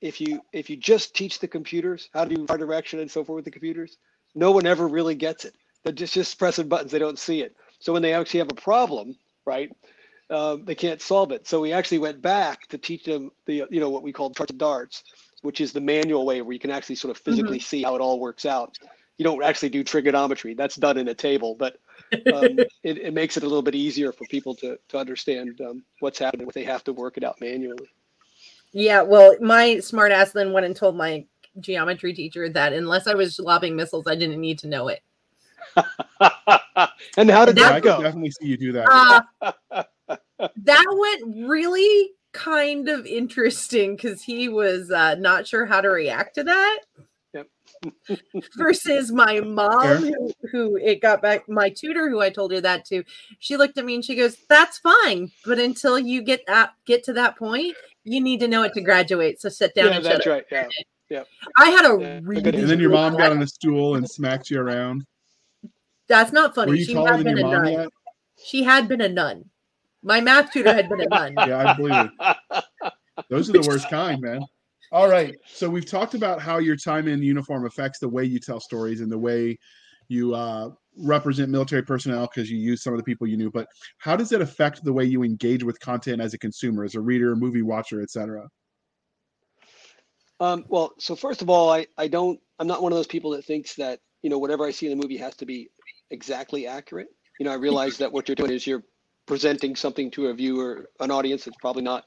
[0.00, 3.24] if you if you just teach the computers how to do fire direction and so
[3.24, 3.96] forth with the computers,
[4.34, 5.54] no one ever really gets it.
[5.84, 6.92] They're just just pressing buttons.
[6.92, 7.54] They don't see it.
[7.80, 9.70] So when they actually have a problem, right?
[10.30, 11.46] Uh, they can't solve it.
[11.48, 14.50] So we actually went back to teach them the you know what we call charts
[14.50, 15.02] and darts,
[15.42, 18.00] which is the manual way where you can actually sort of physically see how it
[18.00, 18.76] all works out.
[19.16, 21.78] You don't actually do trigonometry; that's done in a table, but
[22.32, 25.84] um, it, it makes it a little bit easier for people to to understand um,
[26.00, 27.88] what's happening if they have to work it out manually.
[28.72, 31.26] yeah, well, my smart ass then went and told my
[31.60, 35.00] geometry teacher that unless I was lobbing missiles, I didn't need to know it.
[37.16, 38.02] and how did Yeah, I that could go?
[38.02, 38.94] definitely see you do that.
[39.40, 39.82] Uh,
[40.56, 40.84] that
[41.22, 46.44] went really kind of interesting because he was uh, not sure how to react to
[46.44, 46.80] that.
[48.08, 48.44] Yep.
[48.56, 49.96] Versus my mom, Fair.
[49.98, 53.04] who, who it got back, my tutor, who I told her that to,
[53.38, 57.04] she looked at me and she goes, "That's fine, but until you get that get
[57.04, 59.40] to that point, you need to know it to graduate.
[59.40, 60.66] So sit down Yeah, and shut that's up." right.
[61.10, 61.24] Yeah.
[61.56, 64.08] I had a Yeah, really, good and then your mom got on a stool and
[64.08, 65.06] smacked you around.
[66.06, 66.70] That's not funny.
[66.72, 67.72] Were you she taller had than been your a mom nun.
[67.72, 67.88] yet?
[68.42, 69.44] She had been a nun.
[70.02, 71.34] My math tutor had been a nun.
[71.48, 72.92] Yeah, I believe it.
[73.28, 74.42] Those are the worst kind, man.
[74.90, 75.36] All right.
[75.46, 79.00] So we've talked about how your time in uniform affects the way you tell stories
[79.00, 79.58] and the way
[80.08, 83.50] you uh, represent military personnel because you use some of the people you knew.
[83.50, 86.94] But how does it affect the way you engage with content as a consumer, as
[86.94, 88.48] a reader, movie watcher, etc.?
[90.40, 93.32] Um, well, so first of all, I, I don't, I'm not one of those people
[93.32, 95.68] that thinks that, you know, whatever I see in the movie has to be
[96.10, 97.08] exactly accurate.
[97.38, 98.84] You know, I realize that what you're doing is you're
[99.26, 102.04] presenting something to a viewer, an audience that's probably not,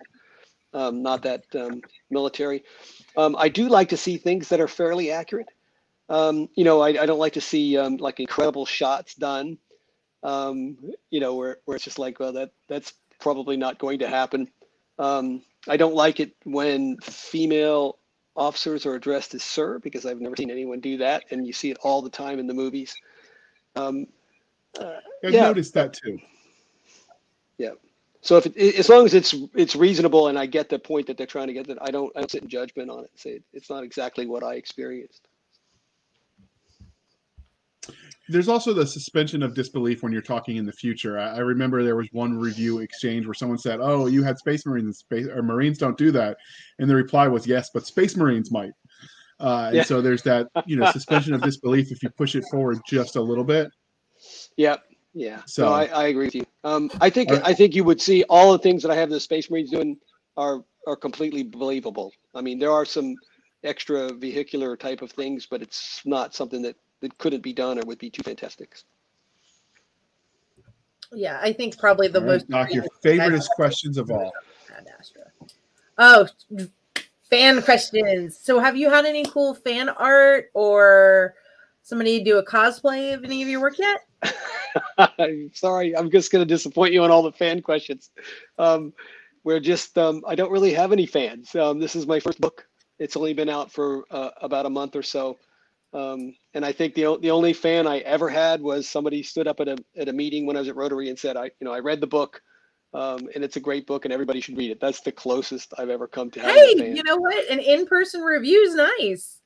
[0.74, 2.64] um, not that um, military.
[3.18, 5.50] Um, I do like to see things that are fairly accurate.
[6.10, 9.58] Um, you know, I, I don't like to see um, like incredible shots done.
[10.24, 10.78] Um,
[11.10, 14.50] you know, where, where it's just like, well, that that's probably not going to happen.
[15.00, 17.98] Um, I don't like it when female
[18.36, 21.72] officers are addressed as sir because I've never seen anyone do that, and you see
[21.72, 22.96] it all the time in the movies.
[23.76, 24.08] Um,
[24.80, 25.48] Uh, I've yeah.
[25.48, 26.20] noticed that too.
[28.22, 31.18] So if it, as long as it's it's reasonable and I get the point that
[31.18, 33.10] they're trying to get, that I don't I don't sit in judgment on it.
[33.12, 35.28] And Say it's not exactly what I experienced.
[38.30, 41.20] There's also the suspension of disbelief when you're talking in the future.
[41.20, 44.66] I, I remember there was one review exchange where someone said, "Oh, you had Space
[44.68, 46.38] Marines Space or Marines don't do that,"
[46.78, 48.72] and the reply was, "Yes, but Space Marines might."
[49.40, 49.84] Uh, and Yeah.
[49.84, 53.22] so there's that you know suspension of disbelief if you push it forward just a
[53.22, 53.70] little bit.
[54.58, 54.84] Yep.
[55.14, 55.42] Yeah.
[55.46, 56.46] So- So I, I agree with you.
[56.64, 57.46] Um, I think Alright.
[57.46, 59.98] I think you would see all the things that I have the Space Marines doing
[60.38, 62.12] are are completely believable.
[62.34, 63.16] I mean, there are some
[63.64, 67.84] extra vehicular type of things, but it's not something that that couldn't be done or
[67.86, 68.76] would be too fantastic.
[71.14, 74.32] Yeah, I think probably the All right, most Doc, your favoriteest questions of all.
[75.98, 76.28] Oh,
[77.30, 78.40] fan questions.
[78.42, 81.36] So, have you had any cool fan art or
[81.84, 84.02] somebody do a cosplay of any of your work yet?
[84.98, 88.12] I'm sorry, I'm just going to disappoint you on all the fan questions.
[88.58, 88.94] Um,
[89.44, 91.56] we're just, um, I don't really have any fans.
[91.56, 92.68] Um, this is my first book.
[93.00, 95.40] It's only been out for uh, about a month or so.
[95.94, 99.60] Um, and I think the, the only fan I ever had was somebody stood up
[99.60, 101.74] at a, at a meeting when I was at Rotary and said, I, you know,
[101.74, 102.42] I read the book
[102.94, 104.80] um, and it's a great book and everybody should read it.
[104.80, 106.96] That's the closest I've ever come to having Hey, a fan.
[106.96, 107.50] you know what?
[107.50, 109.40] An in person review is nice.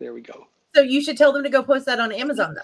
[0.00, 0.46] there we go.
[0.74, 2.62] So, you should tell them to go post that on Amazon, though.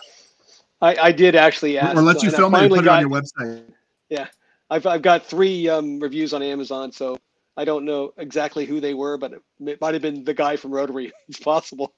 [0.81, 1.97] I, I did actually ask.
[1.97, 3.64] Or let you film it and finally put it on your website.
[4.09, 4.27] Yeah,
[4.71, 7.19] I've I've got three um, reviews on Amazon, so
[7.57, 10.57] I don't know exactly who they were, but it, it might have been the guy
[10.57, 11.12] from Rotary.
[11.29, 11.95] It's possible.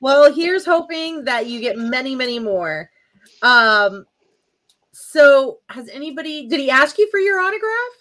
[0.00, 2.90] Well, here's hoping that you get many, many more.
[3.40, 4.04] Um,
[4.90, 7.92] so has anybody did he ask you for your autograph?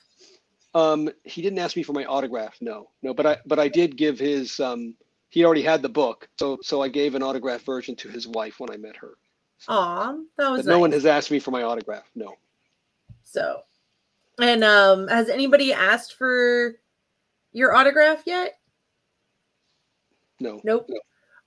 [0.74, 3.98] Um, he didn't ask me for my autograph, no, no, but I but I did
[3.98, 4.60] give his.
[4.60, 4.96] Um,
[5.30, 8.60] he already had the book, so so I gave an autograph version to his wife
[8.60, 9.16] when I met her.
[9.68, 12.10] Aw, that was But no one has asked me for my autograph.
[12.16, 12.36] No.
[13.24, 13.62] So,
[14.42, 16.76] and um, has anybody asked for
[17.54, 18.60] your autograph yet?
[20.40, 20.60] No.
[20.64, 20.90] Nope.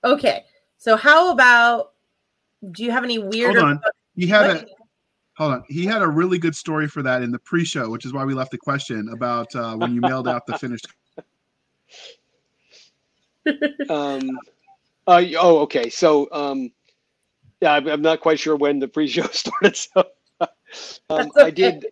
[0.03, 0.43] Okay.
[0.77, 1.91] So how about?
[2.71, 3.55] Do you have any weird?
[3.55, 3.81] Hold on.
[4.15, 4.69] He had a What?
[5.35, 5.63] hold on.
[5.67, 8.33] He had a really good story for that in the pre-show, which is why we
[8.33, 10.87] left the question about uh, when you mailed out the finished.
[13.91, 14.39] Um,
[15.05, 15.87] uh, oh, okay.
[15.91, 16.71] So, um,
[17.65, 19.77] yeah, I'm, I'm not quite sure when the pre-show started.
[19.77, 20.05] So,
[21.09, 21.87] um, That's I did,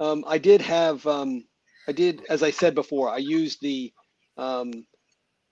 [0.00, 1.44] um, I did have, um,
[1.88, 3.92] I did, as I said before, I used the,
[4.38, 4.72] um,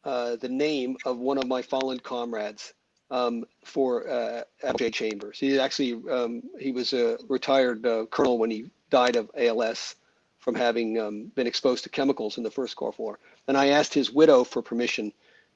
[0.05, 2.75] uh, the name of one of my fallen comrades
[3.11, 5.39] um, for uh, LJ Chambers.
[5.41, 9.97] He actually, um, he was a retired uh, colonel when he died of ALS
[10.39, 13.21] from having um, been exposed to chemicals in the First Gulf War.
[13.49, 15.13] And I asked his widow for permission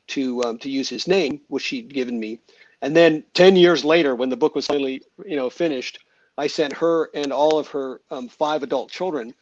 [0.08, 2.40] to um, to use his name, which she'd given me.
[2.82, 6.00] And then ten years later, when the book was finally you know finished,
[6.38, 9.34] I sent her and all of her um, five adult children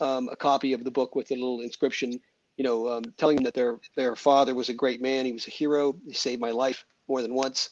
[0.00, 2.20] um, a copy of the book with a little inscription,
[2.56, 5.24] you know, um, telling them that their their father was a great man.
[5.26, 5.96] He was a hero.
[6.06, 7.70] He saved my life more than once.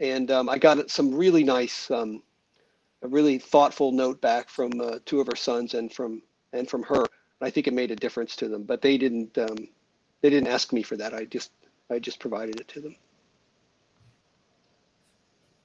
[0.00, 2.22] And um, I got some really nice, um,
[3.02, 6.82] a really thoughtful note back from uh, two of her sons and from and from
[6.84, 7.04] her.
[7.40, 9.36] I think it made a difference to them, but they didn't.
[9.38, 9.68] Um,
[10.22, 11.14] they didn't ask me for that.
[11.14, 11.52] I just
[11.90, 12.96] I just provided it to them.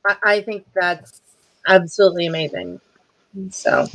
[0.08, 1.22] I, I think that's
[1.68, 2.80] absolutely amazing.
[3.50, 3.88] So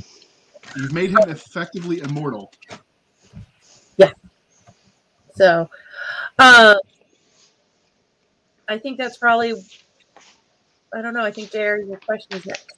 [0.77, 2.53] You've made him effectively immortal.
[3.97, 4.12] Yeah.
[5.35, 5.71] So,
[6.38, 6.77] um,
[8.69, 9.55] I think that's probably.
[10.95, 11.25] I don't know.
[11.25, 12.77] I think there your question is next.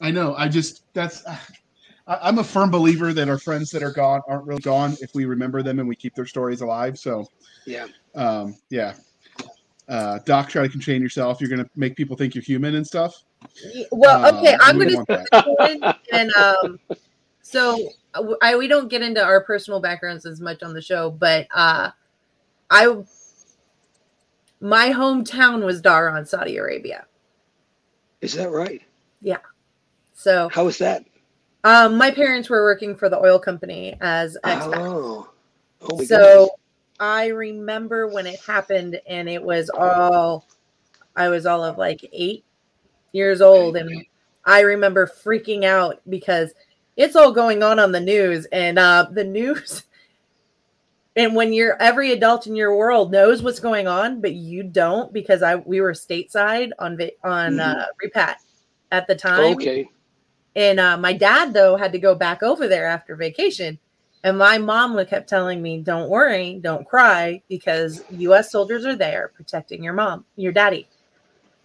[0.00, 0.34] I know.
[0.36, 1.24] I just that's.
[1.26, 1.38] I,
[2.06, 5.24] I'm a firm believer that our friends that are gone aren't really gone if we
[5.24, 6.98] remember them and we keep their stories alive.
[6.98, 7.26] So,
[7.66, 7.86] Yeah.
[8.14, 8.94] um, yeah.
[9.88, 11.40] Uh, Doc, try to contain yourself.
[11.40, 13.24] You're gonna make people think you're human and stuff.
[13.92, 16.80] Well, Um, okay, I'm going to and um,
[17.42, 17.90] so
[18.40, 21.90] I we don't get into our personal backgrounds as much on the show, but uh,
[22.70, 22.96] I
[24.60, 27.04] my hometown was Dhahran, Saudi Arabia.
[28.22, 28.80] Is that right?
[29.20, 29.38] Yeah.
[30.14, 31.04] So how was that?
[31.64, 34.76] um, my parents were working for the oil company as expats.
[34.76, 35.30] Oh.
[35.82, 36.48] Oh my so
[37.00, 40.46] I remember when it happened, and it was all
[41.16, 42.44] I was all of like eight
[43.12, 44.04] years old, and
[44.44, 46.52] I remember freaking out because
[46.96, 49.84] it's all going on on the news, and uh, the news.
[51.16, 55.12] And when you're every adult in your world knows what's going on, but you don't
[55.12, 58.34] because I we were stateside on on uh, repat
[58.90, 59.54] at the time.
[59.54, 59.88] Okay.
[60.56, 63.78] And uh, my dad, though, had to go back over there after vacation.
[64.24, 68.50] And my mom would- kept telling me, don't worry, don't cry, because U.S.
[68.50, 70.88] soldiers are there protecting your mom, your daddy.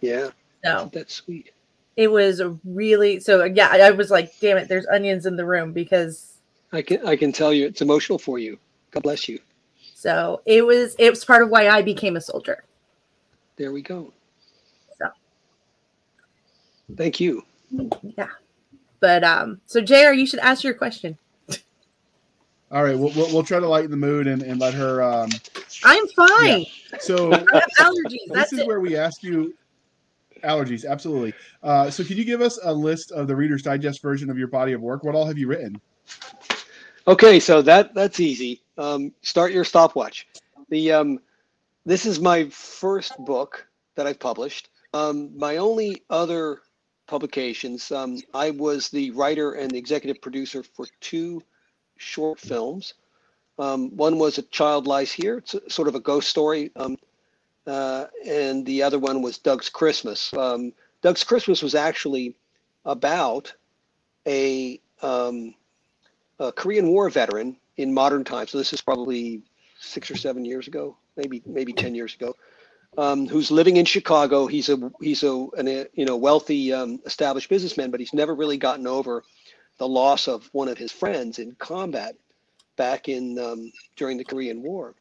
[0.00, 0.30] Yeah.
[0.62, 1.52] So That's sweet.
[1.96, 3.68] it was really so yeah.
[3.72, 6.38] I I was like, damn it, there's onions in the room because
[6.72, 8.58] I can I can tell you it's emotional for you.
[8.90, 9.38] God bless you.
[9.94, 12.64] so it was it was part of why I became a soldier.
[13.56, 14.12] There we go.
[14.98, 15.08] So.
[16.96, 17.42] Thank you.
[18.18, 18.28] Yeah.
[19.00, 21.16] But um, so JR, you should ask your question.
[22.72, 25.02] All right, we'll, we'll, we'll try to lighten the mood and, and let her.
[25.02, 25.30] Um,
[25.82, 26.66] I'm fine.
[27.00, 28.10] so I have allergies.
[28.10, 28.66] this That's is it.
[28.66, 29.54] where we ask you
[30.44, 30.86] allergies.
[30.88, 31.34] Absolutely.
[31.64, 34.46] Uh, so, can you give us a list of the Reader's Digest version of your
[34.46, 35.02] body of work?
[35.02, 35.80] What all have you written?
[37.08, 38.62] Okay, so that that's easy.
[38.78, 40.28] Um, start your stopwatch.
[40.68, 41.18] The um,
[41.84, 44.68] this is my first book that I've published.
[44.94, 46.60] Um, my only other
[47.08, 51.42] publications, um, I was the writer and the executive producer for two
[52.00, 52.94] short films.
[53.58, 56.96] Um, one was A Child Lies Here, it's a, sort of a ghost story, um,
[57.66, 60.32] uh, and the other one was Doug's Christmas.
[60.32, 62.34] Um, Doug's Christmas was actually
[62.84, 63.52] about
[64.26, 65.54] a um,
[66.38, 68.50] a Korean War veteran in modern times.
[68.50, 69.42] So this is probably
[69.78, 72.36] six or seven years ago, maybe maybe ten years ago,
[72.96, 74.46] um, who's living in Chicago.
[74.46, 78.34] He's a he's a, an, a you know wealthy um, established businessman, but he's never
[78.34, 79.22] really gotten over
[79.80, 82.14] the loss of one of his friends in combat
[82.76, 84.94] back in um, during the Korean War.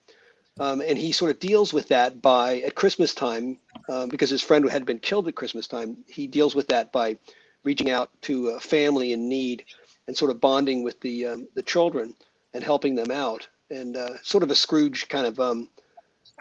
[0.57, 4.41] Um, and he sort of deals with that by at Christmas time, um, because his
[4.41, 5.97] friend had been killed at Christmas time.
[6.07, 7.17] He deals with that by
[7.65, 9.65] reaching out to a family in need
[10.07, 12.15] and sort of bonding with the um, the children
[12.53, 15.69] and helping them out, and uh, sort of a Scrooge kind of um,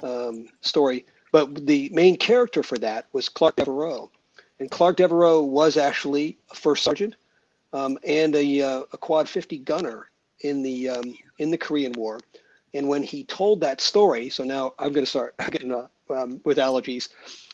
[0.05, 1.05] um, story.
[1.33, 4.13] But the main character for that was Clark Devereaux,
[4.61, 7.17] and Clark Devereaux was actually a first sergeant
[7.73, 12.21] um, and a, uh, a quad 50 gunner in the um, in the Korean War.
[12.75, 16.41] And when he told that story, so now I'm going to start getting uh, um,
[16.45, 17.09] with allergies.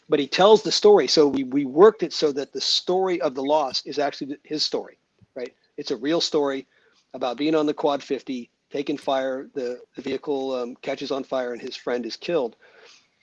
[0.08, 3.34] But he tells the story, so we, we worked it so that the story of
[3.34, 4.98] the loss is actually his story,
[5.34, 5.54] right?
[5.78, 6.66] It's a real story
[7.14, 11.52] about being on the quad 50, taking fire, the, the vehicle um, catches on fire,
[11.52, 12.56] and his friend is killed.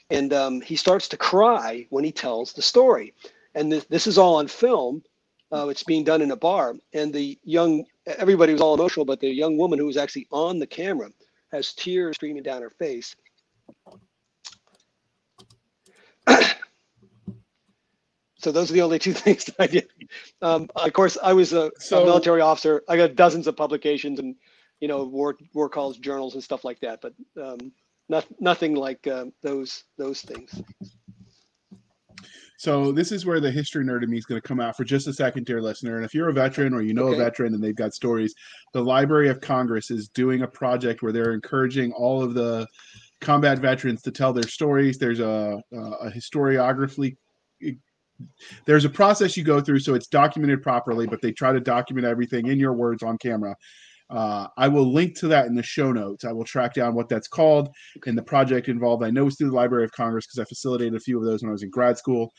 [0.09, 3.13] And um, he starts to cry when he tells the story.
[3.53, 5.03] And this, this is all on film.
[5.51, 6.75] Uh, it's being done in a bar.
[6.93, 10.59] And the young, everybody was all emotional, but the young woman who was actually on
[10.59, 11.09] the camera
[11.51, 13.15] has tears streaming down her face.
[18.37, 19.87] so those are the only two things that I did.
[20.41, 22.83] Um, of course, I was a, So- a military officer.
[22.87, 24.35] I got dozens of publications and
[24.79, 27.01] you know war war calls, journals, and stuff like that.
[27.01, 27.71] But um,
[28.09, 30.61] not, nothing like um, those those things.
[32.61, 34.83] So this is where the history nerd in me is going to come out for
[34.83, 35.95] just a second, dear listener.
[35.95, 37.15] And if you're a veteran or you know Okay.
[37.15, 38.35] a veteran and they've got stories,
[38.71, 42.67] the Library of Congress is doing a project where they're encouraging all of the
[43.19, 44.99] combat veterans to tell their stories.
[44.99, 47.17] There's a, a historiography.
[48.67, 52.05] There's a process you go through, so it's documented properly, but they try to document
[52.05, 53.55] everything in your words on camera.
[54.11, 56.25] Uh, I will link to that in the show notes.
[56.25, 57.69] I will track down what that's called
[58.05, 59.03] and the project involved.
[59.03, 61.41] I know it's through the Library of Congress because I facilitated a few of those
[61.41, 62.31] when I was in grad school.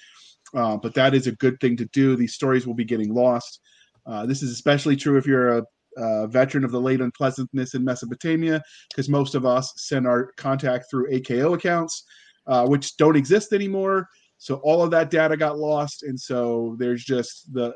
[0.54, 2.14] Uh, but that is a good thing to do.
[2.14, 3.60] These stories will be getting lost.
[4.06, 5.64] Uh, this is especially true if you're a,
[5.96, 10.86] a veteran of the late unpleasantness in Mesopotamia, because most of us send our contact
[10.90, 12.04] through AKO accounts,
[12.46, 14.06] uh, which don't exist anymore.
[14.36, 17.72] So all of that data got lost, and so there's just the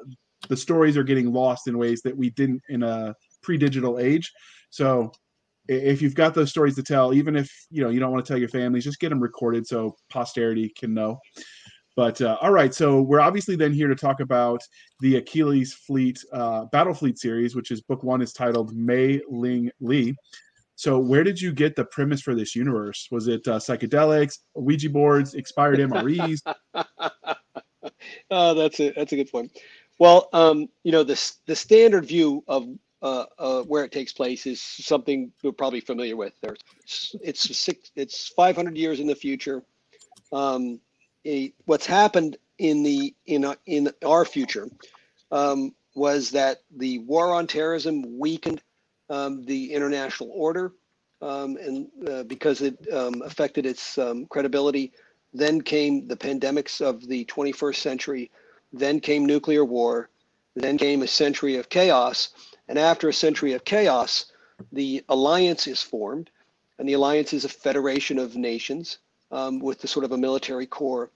[0.48, 3.14] the stories are getting lost in ways that we didn't in a
[3.46, 4.30] pre-digital age.
[4.70, 5.12] So
[5.68, 8.28] if you've got those stories to tell, even if you know you don't want to
[8.30, 11.18] tell your families, just get them recorded so posterity can know.
[11.96, 14.60] But uh, all right, so we're obviously then here to talk about
[15.00, 19.70] the Achilles Fleet uh, Battle Fleet series, which is book one is titled Mei Ling
[19.80, 20.14] Lee.
[20.74, 23.08] So where did you get the premise for this universe?
[23.10, 26.40] Was it uh, psychedelics, Ouija boards, expired MREs?
[28.30, 29.56] Oh, that's a that's a good point.
[29.98, 32.66] Well, um, you know, the the standard view of
[33.06, 36.32] uh, uh, where it takes place is something you're probably familiar with.
[37.22, 39.62] It's six, it's 500 years in the future.
[40.32, 40.80] Um,
[41.26, 44.68] a, what's happened in the in our- in our future
[45.30, 48.62] um, was that the war on terrorism weakened
[49.10, 50.72] um, the international order,
[51.22, 54.92] um, and uh, because it um, affected its um, credibility.
[55.34, 58.30] Then came the pandemics of the 21st century.
[58.72, 60.08] Then came nuclear war.
[60.54, 62.30] Then came a century of chaos.
[62.68, 64.26] And after a century of chaos,
[64.72, 66.30] the alliance is formed.
[66.78, 68.98] And the alliance is a federation of nations
[69.30, 71.10] um, with the sort of a military core.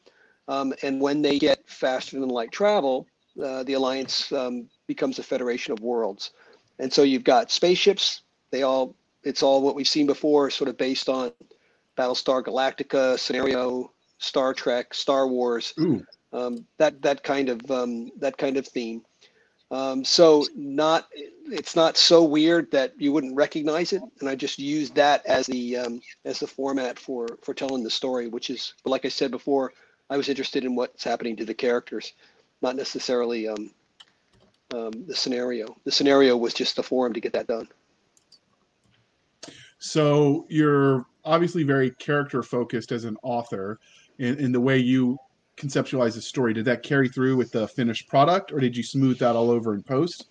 [0.49, 3.07] Um, and when they get faster than light travel,
[3.43, 6.31] uh, the alliance um, becomes a federation of worlds.
[6.79, 8.23] And so you've got spaceships.
[8.51, 11.31] They all, it's all what we've seen before, sort of based on
[11.97, 15.75] Battlestar Galactica scenario, Star Trek, Star Wars,
[16.33, 19.03] um, that that kind of um, that kind of theme.
[19.71, 21.09] Um, so not
[21.47, 25.47] it's not so weird that you wouldn't recognize it, and I just used that as
[25.47, 29.09] the um, as the format for for telling the story, which is but like I
[29.09, 29.73] said before,
[30.09, 32.15] I was interested in what's happening to the characters,
[32.63, 33.71] not necessarily um,
[34.75, 35.77] um, the scenario.
[35.85, 37.69] The scenario was just the forum to get that done.
[39.79, 43.79] So you're obviously very character focused as an author
[44.19, 45.17] in, in the way you
[45.61, 46.55] conceptualize the story.
[46.55, 49.75] Did that carry through with the finished product, or did you smooth that all over
[49.75, 50.27] in post?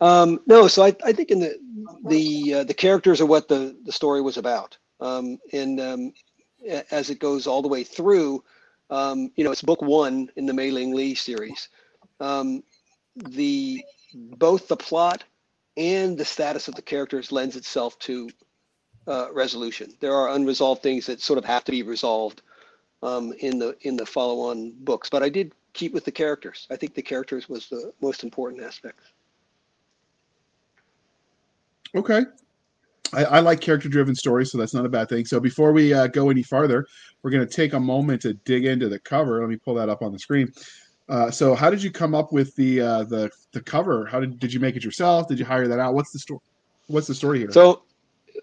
[0.00, 1.58] Um, no, so I, I think in the
[2.04, 6.12] the uh, the characters are what the the story was about, um, and um,
[6.90, 8.42] as it goes all the way through,
[8.90, 11.68] um, you know, it's book one in the Mei Ling Lee series.
[12.20, 12.62] Um,
[13.14, 15.24] the both the plot
[15.76, 18.30] and the status of the characters lends itself to
[19.06, 19.94] uh, resolution.
[20.00, 22.42] There are unresolved things that sort of have to be resolved
[23.02, 26.66] um, in the in the follow-on books, but I did keep with the characters.
[26.70, 29.00] I think the characters was the most important aspect.
[31.94, 32.22] Okay.
[33.12, 35.24] I, I, like character driven stories, so that's not a bad thing.
[35.26, 36.86] So before we uh, go any farther,
[37.22, 39.40] we're going to take a moment to dig into the cover.
[39.40, 40.52] Let me pull that up on the screen.
[41.08, 44.06] Uh, so how did you come up with the uh, the the cover?
[44.06, 45.28] How did did you make it yourself?
[45.28, 45.94] Did you hire that out?
[45.94, 46.40] What's the story?
[46.88, 47.52] What's the story here?
[47.52, 47.82] So,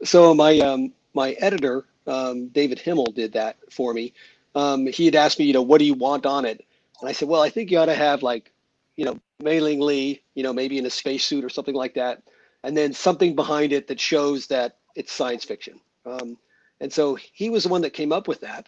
[0.06, 4.14] so my um, my editor um, David Himmel did that for me.
[4.56, 6.66] Um, he had asked me, you know, what do you want on it?
[7.02, 8.52] And I said, well, I think you ought to have like,
[8.96, 12.24] you know, Mei Ling Lee, you know, maybe in a spacesuit or something like that,
[12.64, 15.80] and then something behind it that shows that it's science fiction.
[16.06, 16.38] Um,
[16.80, 18.68] and so he was the one that came up with that.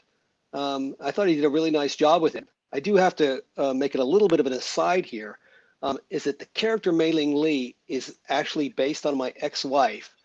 [0.53, 2.47] Um, I thought he did a really nice job with it.
[2.73, 5.37] I do have to uh, make it a little bit of an aside here.
[5.83, 10.15] Um, is that the character Mei Ling Lee is actually based on my ex-wife,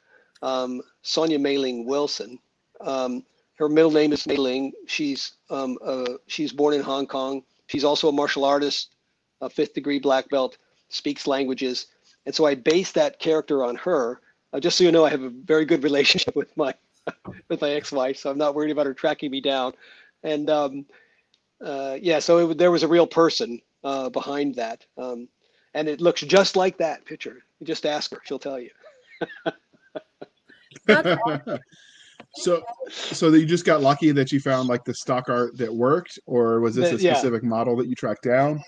[0.41, 2.39] um, Sonia Mei Ling Wilson.
[2.81, 3.25] Um,
[3.61, 4.73] her middle name is Mei Ling.
[4.87, 7.45] She's um, uh, she's born in Hong Kong.
[7.69, 8.95] She's also a martial artist,
[9.43, 10.59] a fifth degree black belt,
[10.91, 11.87] speaks languages,
[12.27, 14.21] and so I based that character on her.
[14.53, 16.75] Uh, just so you know, I have a very good relationship with my
[17.49, 19.75] with my ex-wife, so I'm not worried about her tracking me down.
[20.23, 20.87] And um,
[21.65, 25.29] uh, yeah, so it, there was a real person uh, behind that, um,
[25.75, 27.43] and it looks just like that picture.
[27.61, 28.71] You just ask her; she'll tell you.
[32.35, 35.73] so, so that you just got lucky that you found like the stock art that
[35.73, 37.49] worked, or was this a specific yeah.
[37.49, 38.63] model that you tracked down?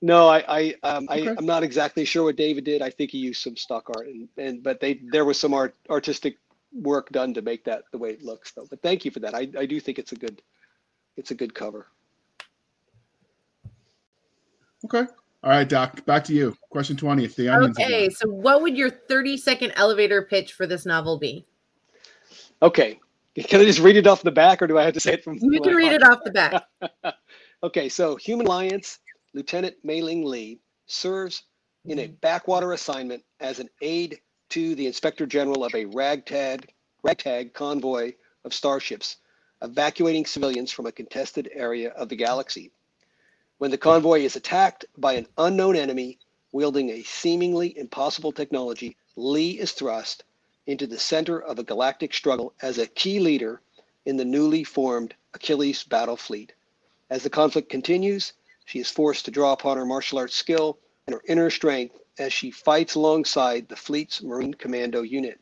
[0.00, 1.28] No, I, I, um, okay.
[1.28, 2.82] I, am not exactly sure what David did.
[2.82, 5.74] I think he used some stock art, and, and but they there was some art
[5.90, 6.36] artistic
[6.72, 8.66] work done to make that the way it looks, though.
[8.68, 9.34] But thank you for that.
[9.34, 10.40] I, I do think it's a good,
[11.16, 11.88] it's a good cover.
[14.84, 15.04] Okay.
[15.44, 16.56] All right, Doc, back to you.
[16.70, 17.24] Question 20.
[17.24, 21.18] If the onions Okay, so what would your 30 second elevator pitch for this novel
[21.18, 21.46] be?
[22.62, 22.98] Okay.
[23.48, 25.22] Can I just read it off the back or do I have to say it
[25.22, 26.64] from You can read it off the back.
[27.62, 28.98] okay, so Human Alliance
[29.32, 31.44] Lieutenant Mei Ling Lee serves
[31.84, 32.14] in a mm-hmm.
[32.14, 36.72] backwater assignment as an aide to the Inspector General of a ragtag
[37.04, 38.12] ragtag convoy
[38.44, 39.18] of starships
[39.62, 42.72] evacuating civilians from a contested area of the galaxy.
[43.58, 46.18] When the convoy is attacked by an unknown enemy
[46.52, 50.24] wielding a seemingly impossible technology, Lee is thrust
[50.68, 53.62] into the center of a galactic struggle as a key leader
[54.04, 56.52] in the newly formed Achilles battle fleet.
[57.08, 58.34] As the conflict continues,
[58.66, 62.34] she is forced to draw upon her martial arts skill and her inner strength as
[62.34, 65.40] she fights alongside the fleet's Marine Commando unit.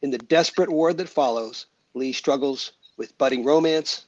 [0.00, 4.06] In the desperate war that follows, Lee struggles with budding romance,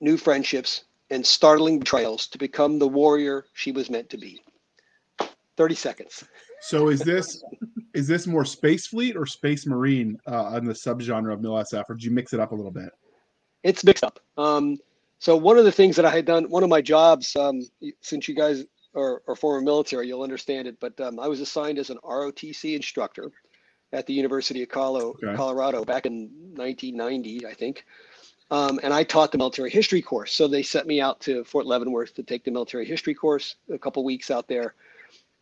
[0.00, 4.40] new friendships, and startling betrayals to become the warrior she was meant to be.
[5.56, 6.24] 30 seconds.
[6.60, 7.42] So is this
[7.98, 11.96] is this more space fleet or space marine uh, on the subgenre of MilSF, or
[11.96, 12.90] did you mix it up a little bit?
[13.64, 14.20] It's mixed up.
[14.36, 14.78] Um,
[15.18, 17.60] so one of the things that I had done, one of my jobs, um,
[18.00, 21.76] since you guys are, are, former military, you'll understand it, but um, I was assigned
[21.76, 23.32] as an ROTC instructor
[23.92, 25.34] at the University of Colo- okay.
[25.34, 27.84] Colorado back in 1990, I think.
[28.52, 30.32] Um, and I taught the military history course.
[30.32, 33.78] So they sent me out to Fort Leavenworth to take the military history course, a
[33.78, 34.74] couple weeks out there.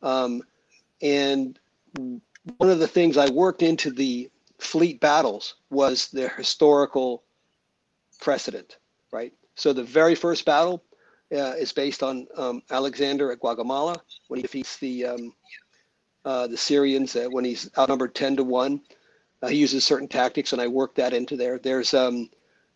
[0.02, 0.42] Um,
[1.02, 1.58] and
[2.58, 7.22] one of the things I worked into the fleet battles was their historical
[8.20, 8.78] precedent,
[9.12, 9.32] right?
[9.54, 10.82] So the very first battle
[11.32, 13.96] uh, is based on um, Alexander at Gaugamela
[14.28, 15.34] when he defeats the um,
[16.24, 18.80] uh, the Syrians uh, when he's outnumbered ten to one.
[19.42, 21.58] Uh, he uses certain tactics, and I worked that into there.
[21.58, 22.30] There's um,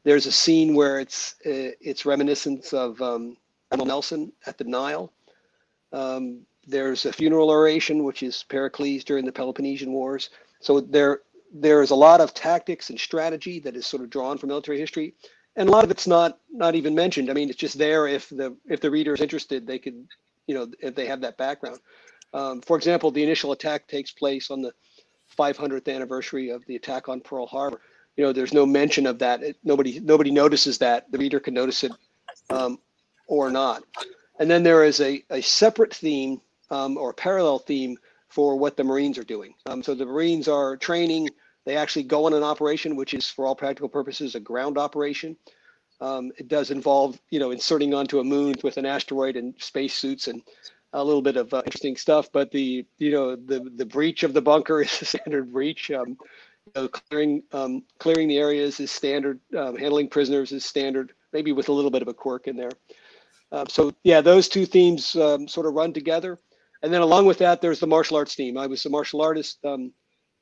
[0.04, 3.36] there's a scene where it's uh, it's reminiscence of um,
[3.72, 5.12] Nelson at the Nile.
[6.66, 10.30] There's a funeral oration, which is Pericles during the Peloponnesian Wars.
[10.60, 11.20] So there
[11.52, 14.78] there is a lot of tactics and strategy that is sort of drawn from military
[14.78, 15.14] history,
[15.56, 17.30] and a lot of it's not not even mentioned.
[17.30, 20.06] I mean, it's just there if the if the reader is interested, they could,
[20.46, 21.80] you know, if they have that background.
[22.32, 24.72] Um, for example, the initial attack takes place on the
[25.36, 27.80] 500th anniversary of the attack on Pearl Harbor.
[28.16, 29.42] You know, there's no mention of that.
[29.42, 31.10] It, nobody nobody notices that.
[31.10, 31.92] The reader can notice it
[32.50, 32.78] um,
[33.26, 33.82] or not.
[34.38, 36.40] And then there is a, a separate theme
[36.70, 37.96] um, or parallel theme
[38.28, 39.54] for what the Marines are doing.
[39.66, 41.28] Um, so the Marines are training.
[41.66, 45.36] They actually go on an operation, which is for all practical purposes a ground operation.
[46.00, 50.28] Um, it does involve, you know, inserting onto a moon with an asteroid and spacesuits
[50.28, 50.42] and
[50.92, 52.32] a little bit of uh, interesting stuff.
[52.32, 55.90] But the, you know, the the breach of the bunker is a standard breach.
[55.90, 56.16] Um,
[56.66, 59.40] you know, clearing um, clearing the areas is standard.
[59.56, 61.12] Um, handling prisoners is standard.
[61.32, 62.72] Maybe with a little bit of a quirk in there.
[63.52, 66.38] Uh, so yeah, those two themes sort of run together.
[66.82, 68.56] And then along with that, there's the martial arts team.
[68.56, 69.58] I was a martial artist.
[69.64, 69.92] Um,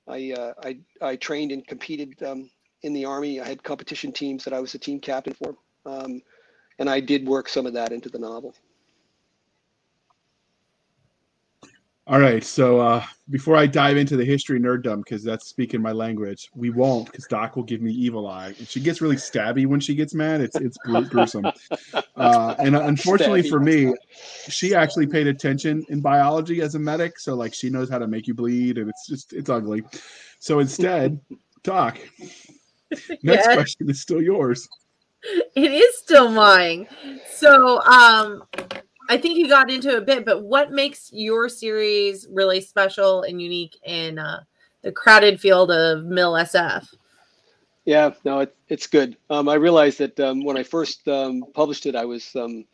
[0.06, 2.50] I, uh, I, I trained and competed um,
[2.82, 3.40] in the army.
[3.40, 6.22] I had competition teams that I was a team captain for, um,
[6.78, 8.54] and I did work some of that into the novel.
[12.08, 12.42] All right.
[12.42, 16.70] So uh, before I dive into the history nerddom, because that's speaking my language, we
[16.70, 19.94] won't, because Doc will give me evil eye, and she gets really stabby when she
[19.94, 20.40] gets mad.
[20.40, 21.46] It's it's gruesome.
[22.16, 23.48] Uh, and unfortunately stabby.
[23.48, 23.94] for me,
[24.48, 28.08] she actually paid attention in biology as a medic, so like she knows how to
[28.08, 29.84] make you bleed, and it's just it's ugly.
[30.40, 31.20] So instead,
[31.62, 31.98] Doc.
[32.90, 33.54] Next yes.
[33.54, 34.68] question is still yours.
[35.54, 36.88] It is still mine.
[37.30, 38.42] So um
[39.08, 43.40] I think you got into a bit, but what makes your series really special and
[43.40, 44.40] unique in uh,
[44.82, 46.86] the crowded field of MilSF?
[47.86, 49.16] Yeah, no, it, it's good.
[49.30, 52.66] Um, I realized that um, when I first um, published it, I was um,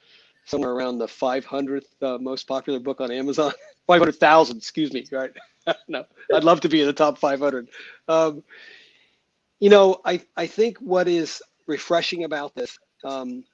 [0.44, 3.52] somewhere around the 500th uh, most popular book on Amazon.
[3.86, 5.30] 500,000, excuse me, right?
[5.88, 6.04] no,
[6.34, 7.68] I'd love to be in the top 500.
[8.08, 8.42] Um,
[9.60, 13.44] you know, I, I think what is refreshing about this um,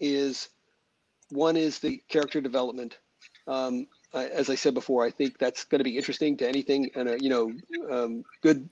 [0.00, 0.48] is
[1.34, 2.98] one is the character development.
[3.46, 7.08] Um, as I said before, I think that's going to be interesting to anything, and
[7.08, 7.52] uh, you know,
[7.90, 8.68] um, good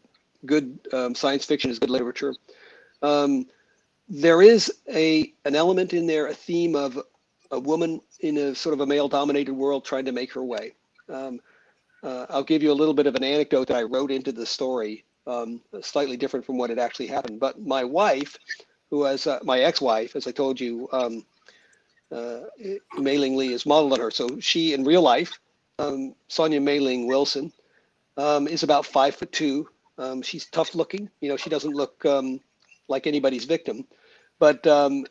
[0.47, 2.35] good um, science fiction is good literature.
[3.03, 3.47] Um,
[4.09, 6.99] there is a an element in there, a theme of
[7.51, 10.73] a woman in a sort of a male-dominated world trying to make her way.
[11.09, 11.41] Um,
[12.03, 14.47] uh, I'll give you a little bit of an anecdote that I wrote into the
[14.47, 17.41] story, um, slightly different from what had actually happened.
[17.41, 18.39] But my wife,
[18.91, 20.89] who was uh, my ex-wife, as I told you,
[22.99, 24.11] Mei-Ling Lee is modeled on her.
[24.11, 25.39] So she, in real life,
[25.79, 27.53] um, Sonia Mei-Ling Wilson,
[28.17, 29.69] um, is about five foot two.
[29.99, 31.09] Um, she's tough looking.
[31.21, 32.41] You know, she doesn't look um,
[32.89, 33.87] like anybody's victim.
[34.39, 35.07] But um,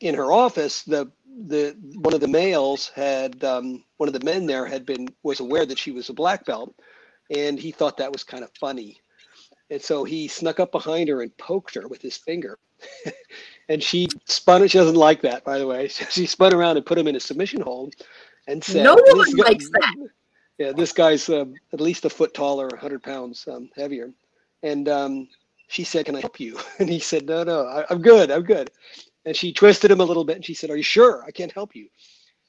[0.00, 1.10] in her office, the
[1.46, 5.40] the one of the males had um, one of the men there had been was
[5.40, 6.74] aware that she was a black belt,
[7.34, 9.00] and he thought that was kind of funny,
[9.70, 12.58] and so he snuck up behind her and poked her with his finger.
[13.72, 14.62] and she spun.
[14.62, 14.70] it.
[14.70, 15.88] She doesn't like that, by the way.
[16.10, 17.94] She spun around and put him in a submission hold,
[18.46, 19.96] and said, "No one guy, likes that."
[20.58, 24.12] Yeah, this guy's um, at least a foot taller, 100 pounds um, heavier,
[24.62, 25.28] and um,
[25.68, 28.30] she said, "Can I help you?" And he said, "No, no, I, I'm good.
[28.30, 28.70] I'm good."
[29.24, 31.24] And she twisted him a little bit, and she said, "Are you sure?
[31.26, 31.88] I can't help you."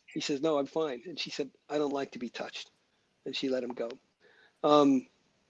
[0.05, 2.69] He says, "No, I'm fine." And she said, "I don't like to be touched,"
[3.26, 3.89] and she let him go.
[4.63, 5.07] Um,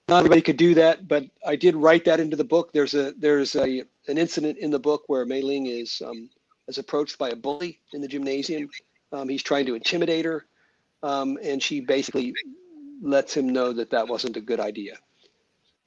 [0.09, 2.73] not everybody could do that, but I did write that into the book.
[2.73, 6.29] There's a there's a an incident in the book where Mei Ling is um,
[6.67, 8.69] is approached by a bully in the gymnasium.
[9.11, 10.45] Um, he's trying to intimidate her,
[11.03, 12.33] um, and she basically
[13.01, 14.97] lets him know that that wasn't a good idea.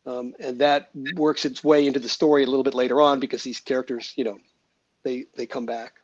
[0.07, 3.43] Um, and that works its way into the story a little bit later on because
[3.43, 4.39] these characters, you know,
[5.03, 5.95] they they come back.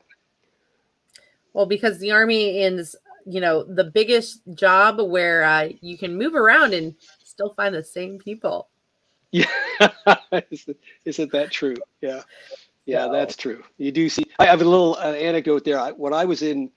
[1.54, 2.96] Well, because the army is,
[3.26, 6.94] you know, the biggest job where uh, you can move around and
[7.32, 8.68] still find the same people.
[9.32, 9.46] Yeah,
[11.06, 11.76] isn't that true?
[12.02, 12.22] Yeah,
[12.84, 13.12] yeah, no.
[13.12, 13.64] that's true.
[13.78, 14.24] You do see.
[14.38, 15.80] I have a little uh, anecdote there.
[15.80, 16.70] I, when I was in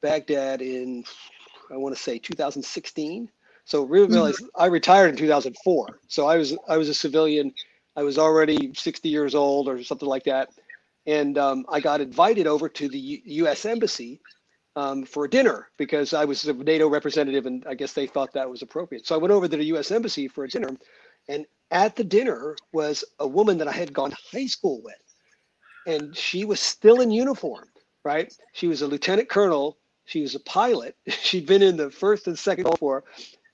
[0.00, 1.04] Baghdad in,
[1.70, 3.30] I want to say 2016.
[3.66, 4.46] So realize mm-hmm.
[4.56, 6.00] I retired in 2004.
[6.08, 7.52] So I was I was a civilian.
[7.96, 10.48] I was already 60 years old or something like that,
[11.06, 13.66] and um, I got invited over to the U- U.S.
[13.66, 14.20] embassy
[14.78, 18.48] um, for dinner because I was a NATO representative, and I guess they thought that
[18.48, 19.04] was appropriate.
[19.04, 19.90] So I went over to the U.S.
[19.90, 20.70] embassy for a dinner,
[21.28, 24.94] and at the dinner was a woman that I had gone to high school with,
[25.88, 27.66] and she was still in uniform.
[28.04, 28.32] Right?
[28.52, 29.76] She was a lieutenant colonel.
[30.04, 30.96] She was a pilot.
[31.08, 33.02] She'd been in the first and second Gulf War,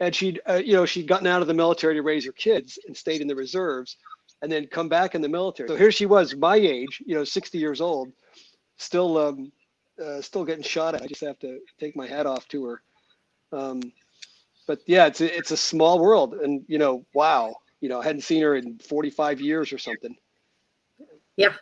[0.01, 2.79] and she'd uh, you know she'd gotten out of the military to raise her kids
[2.87, 3.97] and stayed in the reserves,
[4.43, 5.71] and then come back in the military.
[5.71, 8.13] So here she was, my age, you know, 60 years old,
[8.77, 9.51] still um,
[10.03, 11.03] uh, still getting shot at.
[11.03, 12.83] I just have to take my hat off to her.
[13.53, 13.83] Um,
[14.67, 18.05] but yeah, it's a, it's a small world, and you know, wow, you know, I
[18.05, 20.17] hadn't seen her in 45 years or something.
[21.37, 21.55] Yeah,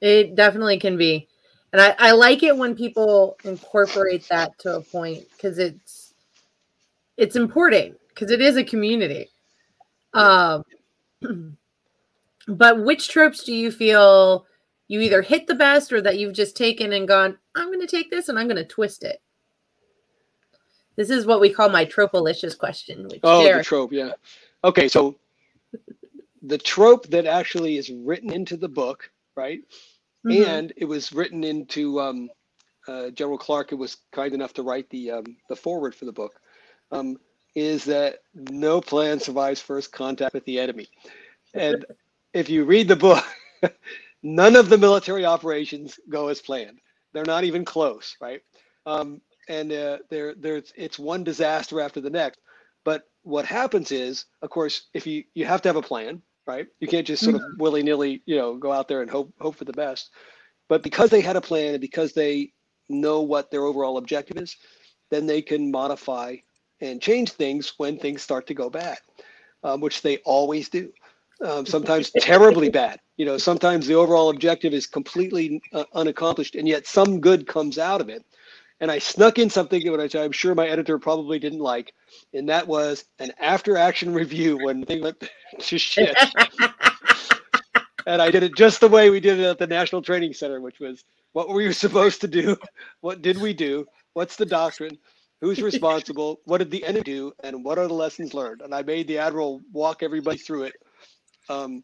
[0.00, 1.28] It definitely can be.
[1.74, 6.14] And I, I like it when people incorporate that to a point because it's
[7.16, 9.30] it's important because it is a community.
[10.14, 10.64] Um
[12.48, 14.46] but which tropes do you feel
[14.92, 18.10] you either hit the best or that you've just taken and gone, I'm gonna take
[18.10, 19.22] this and I'm gonna twist it?
[20.96, 23.08] This is what we call my tropolicious question.
[23.08, 24.12] Which Oh, Jared- the trope, yeah.
[24.62, 25.16] Okay, so
[26.42, 29.60] the trope that actually is written into the book, right?
[30.26, 30.46] Mhm.
[30.46, 32.28] And it was written into um,
[32.86, 33.72] uh, General Clark.
[33.72, 36.38] It was kind enough to write the um, the foreword for the book.
[36.90, 37.16] Um,
[37.54, 40.88] is that no plan survives first contact with the enemy,
[41.54, 41.86] and
[42.34, 43.24] if you read the book,
[44.22, 46.80] none of the military operations go as planned.
[47.14, 48.42] They're not even close, right?
[48.86, 52.40] Um, and uh, there, there's it's one disaster after the next.
[52.84, 56.66] But what happens is, of course, if you you have to have a plan, right?
[56.80, 59.56] You can't just sort of willy nilly, you know, go out there and hope hope
[59.56, 60.10] for the best.
[60.68, 62.52] But because they had a plan and because they
[62.88, 64.56] know what their overall objective is,
[65.10, 66.36] then they can modify
[66.80, 68.98] and change things when things start to go bad,
[69.64, 70.92] um, which they always do.
[71.44, 73.00] Um, sometimes terribly bad.
[73.16, 77.78] You know, sometimes the overall objective is completely uh, unaccomplished, and yet some good comes
[77.78, 78.24] out of it.
[78.80, 81.94] And I snuck in something which I'm sure my editor probably didn't like,
[82.32, 85.28] and that was an after-action review when things went
[85.58, 86.16] to shit.
[88.06, 90.60] and I did it just the way we did it at the National Training Center,
[90.60, 92.56] which was what were you supposed to do?
[93.00, 93.86] What did we do?
[94.14, 94.98] What's the doctrine?
[95.40, 96.40] Who's responsible?
[96.44, 97.32] What did the enemy do?
[97.42, 98.60] And what are the lessons learned?
[98.60, 100.74] And I made the admiral walk everybody through it,
[101.48, 101.82] um,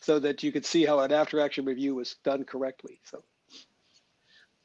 [0.00, 3.00] so that you could see how an after-action review was done correctly.
[3.04, 3.22] So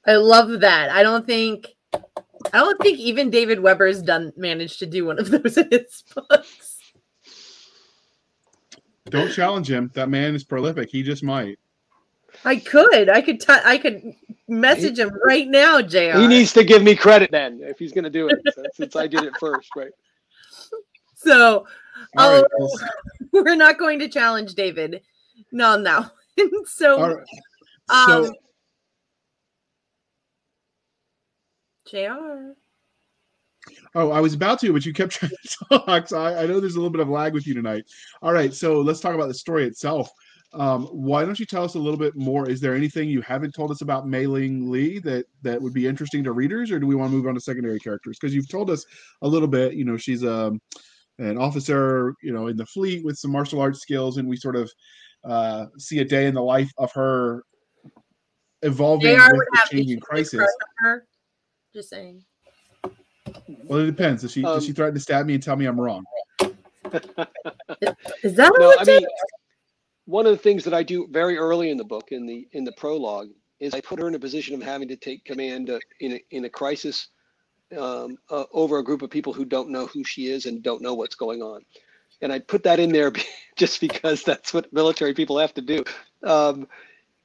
[0.06, 0.90] I love that.
[0.90, 5.30] I don't think I don't think even David Weber's done managed to do one of
[5.32, 6.80] those in his books.
[9.10, 9.92] Don't challenge him.
[9.94, 10.90] That man is prolific.
[10.90, 11.60] He just might.
[12.44, 13.10] I could.
[13.10, 14.14] I could t- I could
[14.48, 16.18] message him right now, JR.
[16.18, 18.96] he needs to give me credit then if he's going to do it, so- since
[18.96, 19.92] I did it first, right?
[21.16, 21.66] so
[22.18, 22.46] All right.
[23.44, 25.02] We're not going to challenge David.
[25.52, 26.06] No, no.
[26.66, 27.26] so All right.
[27.90, 28.32] um
[31.86, 32.54] JR.
[33.94, 36.08] Oh, I was about to, but you kept trying to talk.
[36.08, 37.84] So I, I know there's a little bit of lag with you tonight.
[38.22, 40.10] All right, so let's talk about the story itself.
[40.54, 42.50] Um, why don't you tell us a little bit more?
[42.50, 45.88] Is there anything you haven't told us about Mei Ling Lee that that would be
[45.88, 48.18] interesting to readers, or do we want to move on to secondary characters?
[48.18, 48.86] Because you've told us
[49.22, 49.74] a little bit.
[49.74, 50.62] You know, she's um,
[51.20, 54.56] an officer, you know, in the fleet with some martial arts skills, and we sort
[54.56, 54.72] of
[55.24, 57.44] uh, see a day in the life of her
[58.62, 60.46] evolving JR with would the have changing crisis.
[60.78, 61.06] her.
[61.74, 62.24] Just saying.
[63.66, 64.22] Well, it depends.
[64.22, 66.04] Does she does she Um, threaten to stab me and tell me I'm wrong?
[68.24, 69.08] Is that No, what I it mean,
[70.06, 72.64] one of the things that I do very early in the book, in the in
[72.64, 75.80] the prologue, is I put her in a position of having to take command uh,
[76.00, 77.10] in a, in a crisis
[77.78, 80.82] um, uh, over a group of people who don't know who she is and don't
[80.82, 81.64] know what's going on.
[82.22, 83.12] And I put that in there
[83.56, 85.84] just because that's what military people have to do.
[86.24, 86.68] Um,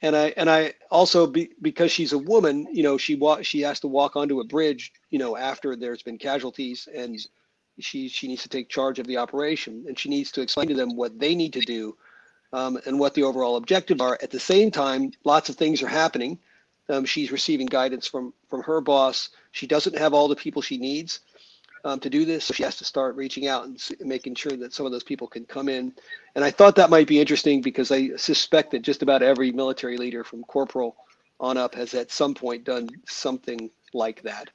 [0.02, 3.60] and I and I also be, because she's a woman, you know, she wa- she
[3.62, 7.18] has to walk onto a bridge, you know, after there's been casualties and
[7.80, 10.74] she she needs to take charge of the operation and she needs to explain to
[10.74, 11.96] them what they need to do
[12.52, 14.18] um, and what the overall objectives are.
[14.22, 16.38] At the same time, lots of things are happening.
[16.88, 19.30] Um, she's receiving guidance from from her boss.
[19.52, 21.20] She doesn't have all the people she needs
[21.84, 24.52] um, to do this, so she has to start reaching out and s- making sure
[24.56, 25.92] that some of those people can come in.
[26.34, 29.96] And I thought that might be interesting because I suspect that just about every military
[29.96, 30.96] leader from corporal
[31.38, 34.50] on up has at some point done something like that.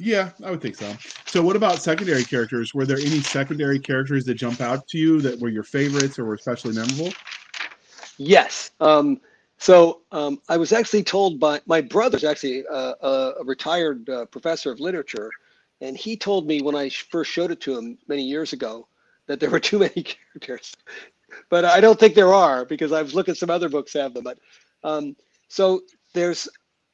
[0.00, 0.92] Yeah, I would think so.
[1.26, 2.74] So, what about secondary characters?
[2.74, 6.24] Were there any secondary characters that jump out to you that were your favorites or
[6.24, 7.12] were especially memorable?
[8.16, 8.70] Yes.
[8.80, 9.20] Um,
[9.62, 14.24] so um, I was actually told by my brother's actually a, a, a retired uh,
[14.24, 15.30] professor of literature,
[15.80, 18.88] and he told me when I first showed it to him many years ago
[19.28, 20.74] that there were too many characters.
[21.48, 24.24] But I don't think there are because I've looked at some other books have them.
[24.24, 24.40] But
[24.82, 25.14] um,
[25.46, 25.82] so
[26.12, 26.48] there's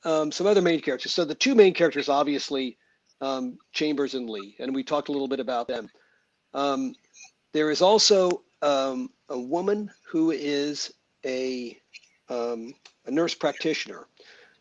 [0.04, 1.14] um, some other main characters.
[1.14, 2.76] So the two main characters, obviously,
[3.22, 5.88] um, Chambers and Lee, and we talked a little bit about them.
[6.52, 6.94] Um,
[7.54, 10.92] there is also um, a woman who is
[11.24, 11.78] a
[12.28, 12.74] um,
[13.06, 14.06] a nurse practitioner,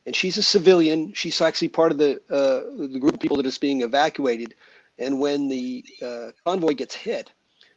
[0.05, 1.13] and she's a civilian.
[1.13, 4.55] She's actually part of the uh, the group of people that is being evacuated.
[4.99, 7.32] And when the uh, convoy gets hit,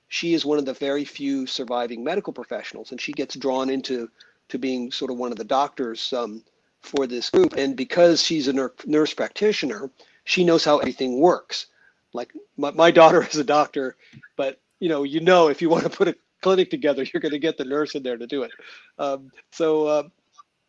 [0.09, 4.11] she is one of the very few surviving medical professionals, and she gets drawn into
[4.49, 6.43] to being sort of one of the doctors um,
[6.83, 7.55] for this group.
[7.57, 9.91] And because she's a nur- nurse practitioner,
[10.25, 11.67] she knows how everything works.
[12.13, 13.97] Like my, my daughter is a doctor,
[14.37, 17.33] but you know, you know, if you want to put a clinic together, you're going
[17.33, 18.53] to get the nurse in there to do it.
[18.99, 20.03] Um, so, uh,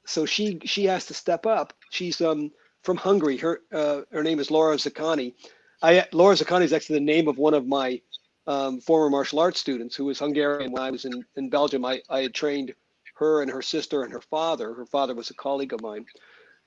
[0.05, 1.73] so she she has to step up.
[1.91, 2.51] She's um,
[2.83, 3.37] from Hungary.
[3.37, 5.33] Her uh, her name is Laura Zakani.
[5.81, 8.01] I Laura Zakani is actually the name of one of my
[8.47, 11.85] um, former martial arts students who was Hungarian when I was in, in Belgium.
[11.85, 12.73] I, I had trained
[13.15, 14.73] her and her sister and her father.
[14.73, 16.05] Her father was a colleague of mine.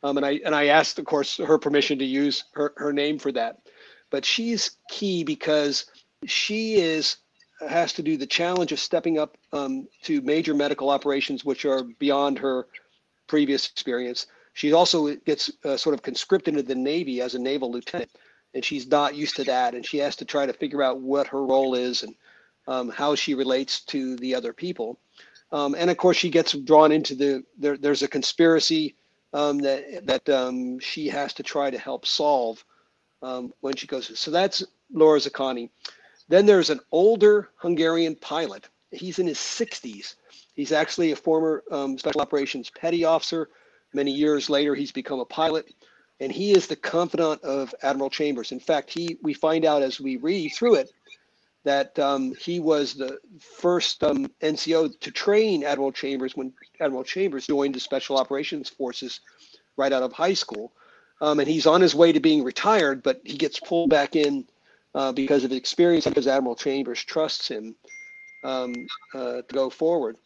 [0.02, 3.18] Um, and I and I asked, of course, her permission to use her, her name
[3.18, 3.58] for that.
[4.10, 5.86] But she's key because
[6.26, 7.16] she is
[7.60, 11.84] has to do the challenge of stepping up um, to major medical operations, which are
[11.98, 12.66] beyond her
[13.26, 14.26] previous experience.
[14.52, 18.10] She also gets uh, sort of conscripted into the Navy as a naval lieutenant,
[18.54, 21.26] and she's not used to that, and she has to try to figure out what
[21.28, 22.14] her role is and
[22.66, 24.98] um, how she relates to the other people.
[25.52, 28.96] Um, and of course, she gets drawn into the there, there's a conspiracy
[29.32, 32.64] um, that that um, she has to try to help solve
[33.22, 34.18] um, when she goes.
[34.18, 35.70] So that's Laura Zakani.
[36.28, 38.68] Then there's an older Hungarian pilot.
[38.90, 40.14] He's in his 60s.
[40.54, 43.50] He's actually a former um, special operations petty officer.
[43.92, 45.72] Many years later, he's become a pilot,
[46.20, 48.52] and he is the confidant of Admiral Chambers.
[48.52, 50.92] In fact, he we find out as we read through it
[51.64, 57.46] that um, he was the first um, NCO to train Admiral Chambers when Admiral Chambers
[57.46, 59.20] joined the Special Operations Forces
[59.76, 60.72] right out of high school.
[61.20, 64.46] Um, and he's on his way to being retired, but he gets pulled back in
[64.94, 67.74] uh, because of his experience, because Admiral Chambers trusts him
[68.44, 68.74] um,
[69.14, 70.16] uh, to go forward.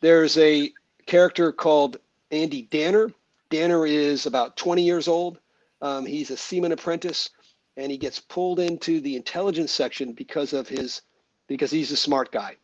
[0.00, 0.72] There's a
[1.06, 1.98] character called
[2.30, 3.12] Andy Danner.
[3.50, 5.38] Danner is about 20 years old.
[5.80, 7.30] Um, he's a seaman apprentice,
[7.76, 11.02] and he gets pulled into the intelligence section because of his
[11.48, 12.56] because he's a smart guy.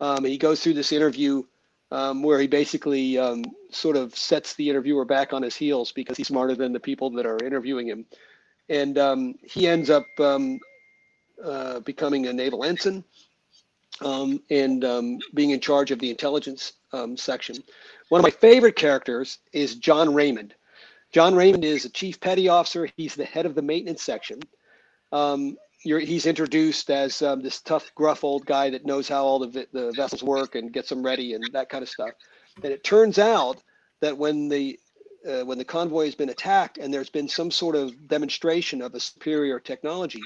[0.00, 1.44] Um, he goes through this interview
[1.90, 6.16] um, where he basically um, sort of sets the interviewer back on his heels because
[6.16, 8.04] he's smarter than the people that are interviewing him,
[8.68, 10.60] and um, he ends up um,
[11.44, 13.04] uh, becoming a naval ensign
[14.00, 17.56] um, and um, being in charge of the intelligence um, section.
[18.08, 20.54] One of my favorite characters is John Raymond.
[21.12, 22.88] John Raymond is a chief petty officer.
[22.96, 24.40] He's the head of the maintenance section.
[25.12, 29.66] Um, he's introduced as um, this tough, gruff old guy that knows how all the,
[29.72, 32.10] the vessels work and gets them ready and that kind of stuff.
[32.62, 33.62] And it turns out
[34.00, 34.78] that when the
[35.28, 38.94] uh, when the convoy has been attacked and there's been some sort of demonstration of
[38.94, 40.22] a superior technology,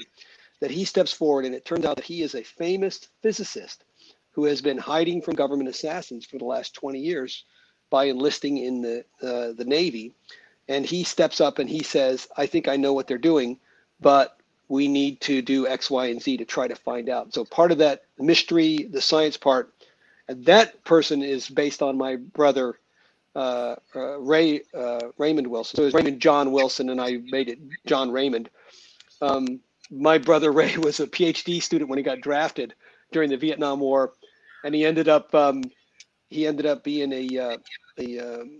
[0.63, 3.83] that he steps forward, and it turns out that he is a famous physicist
[4.31, 7.43] who has been hiding from government assassins for the last 20 years
[7.89, 10.13] by enlisting in the uh, the Navy.
[10.69, 13.59] And he steps up and he says, "I think I know what they're doing,
[13.99, 14.37] but
[14.69, 17.73] we need to do X, Y, and Z to try to find out." So part
[17.73, 19.73] of that mystery, the science part,
[20.29, 22.79] and that person is based on my brother
[23.35, 25.75] uh, uh, Ray uh, Raymond Wilson.
[25.75, 28.49] So it's Raymond John Wilson, and I made it John Raymond.
[29.21, 29.59] Um,
[29.91, 32.73] my brother Ray was a PhD student when he got drafted
[33.11, 34.13] during the Vietnam War,
[34.63, 35.63] and he ended up um,
[36.29, 37.57] he ended up being a uh,
[37.97, 38.57] a um,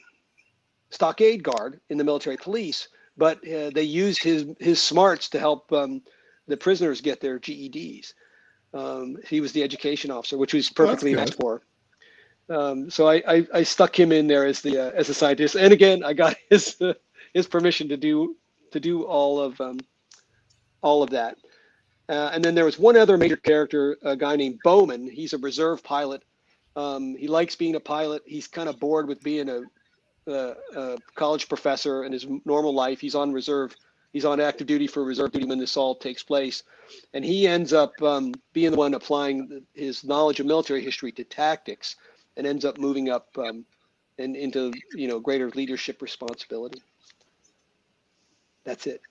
[0.90, 2.88] stockade guard in the military police.
[3.16, 6.02] But uh, they used his his smarts to help um,
[6.48, 8.14] the prisoners get their GEDs.
[8.74, 11.62] Um, he was the education officer, which was perfectly for.
[12.50, 15.56] Um, so I, I, I, stuck him in there as the uh, as a scientist,
[15.56, 16.94] and again I got his uh,
[17.34, 18.36] his permission to do
[18.72, 19.80] to do all of um,
[20.84, 21.38] all of that.
[22.10, 25.10] Uh, and then there was one other major character, a guy named Bowman.
[25.10, 26.24] He's a reserve pilot.
[26.76, 28.24] Um, he likes being a pilot.
[28.26, 29.62] He's kind of bored with being a,
[30.28, 33.00] a, a, college professor in his normal life.
[33.00, 33.76] He's on reserve.
[34.12, 36.64] He's on active duty for reserve duty when this all takes place,
[37.16, 41.24] and he ends up um, being the one applying his knowledge of military history to
[41.24, 41.96] tactics,
[42.38, 43.66] and ends up moving up um,
[44.20, 46.80] and into you know greater leadership responsibility.
[48.66, 49.02] That's it.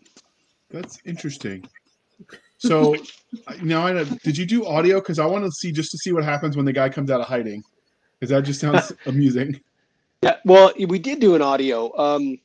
[0.73, 1.69] That's interesting.
[2.59, 2.97] So
[3.63, 4.05] now I.
[4.05, 5.01] Did you do audio?
[5.01, 7.21] Because I want to see just to see what happens when the guy comes out
[7.21, 7.63] of hiding.
[8.19, 9.61] Because that just sounds amusing.
[10.23, 11.97] Yeah, well, we did do an audio.
[11.99, 12.39] Um,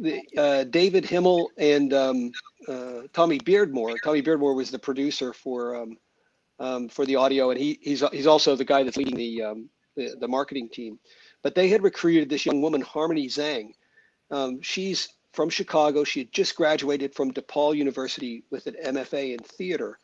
[0.00, 2.32] the, uh, David Himmel and um,
[2.66, 3.96] uh, Tommy Beardmore.
[4.02, 5.98] Tommy Beardmore was the producer for um,
[6.58, 9.68] um, for the audio, and he he's he's also the guy that's leading the, um,
[9.96, 10.98] the, the marketing team.
[11.42, 13.74] But they had recruited this young woman, Harmony Zhang.
[14.30, 16.04] Um, she's from Chicago.
[16.04, 19.98] She had just graduated from DePaul University with an MFA in theater.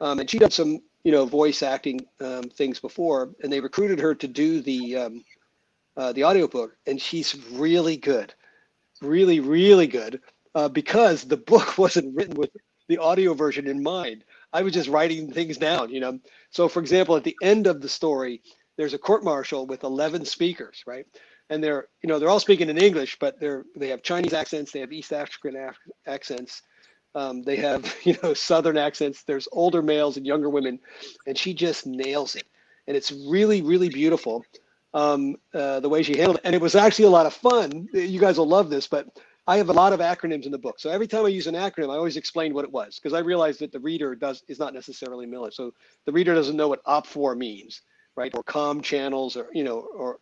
[0.00, 4.00] Um, and she'd done some, you know, voice acting um, things before, and they recruited
[4.00, 5.24] her to do the um,
[5.96, 6.76] uh, the audiobook.
[6.86, 8.34] And she's really good,
[9.00, 10.20] really, really good,
[10.54, 12.50] uh, because the book wasn't written with
[12.88, 14.24] the audio version in mind.
[14.52, 16.18] I was just writing things down, you know.
[16.50, 18.42] So, for example, at the end of the story,
[18.76, 21.06] there's a court martial with 11 speakers, right?
[21.54, 24.72] And they're you know they're all speaking in English, but they're they have Chinese accents,
[24.72, 25.78] they have East African af-
[26.08, 26.62] accents,
[27.16, 29.24] um, they have you know Southern accents.
[29.24, 30.80] There's older males and younger women,
[31.26, 32.46] and she just nails it.
[32.88, 34.44] and it's really really beautiful
[34.94, 36.42] um, uh, the way she handled it.
[36.44, 37.88] And it was actually a lot of fun.
[37.94, 39.08] You guys will love this, but
[39.48, 40.80] I have a lot of acronyms in the book.
[40.80, 43.20] So every time I use an acronym, I always explain what it was because I
[43.20, 45.52] realized that the reader does is not necessarily Miller.
[45.52, 45.72] So
[46.06, 47.82] the reader doesn't know what OPFOR means,
[48.16, 48.34] right?
[48.34, 50.20] Or com channels, or you know, or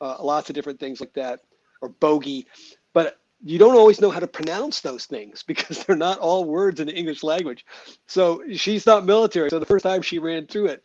[0.00, 1.40] uh, lots of different things like that,
[1.80, 2.46] or bogey.
[2.92, 6.80] But you don't always know how to pronounce those things because they're not all words
[6.80, 7.64] in the English language.
[8.06, 9.50] So she's not military.
[9.50, 10.84] So the first time she ran through it,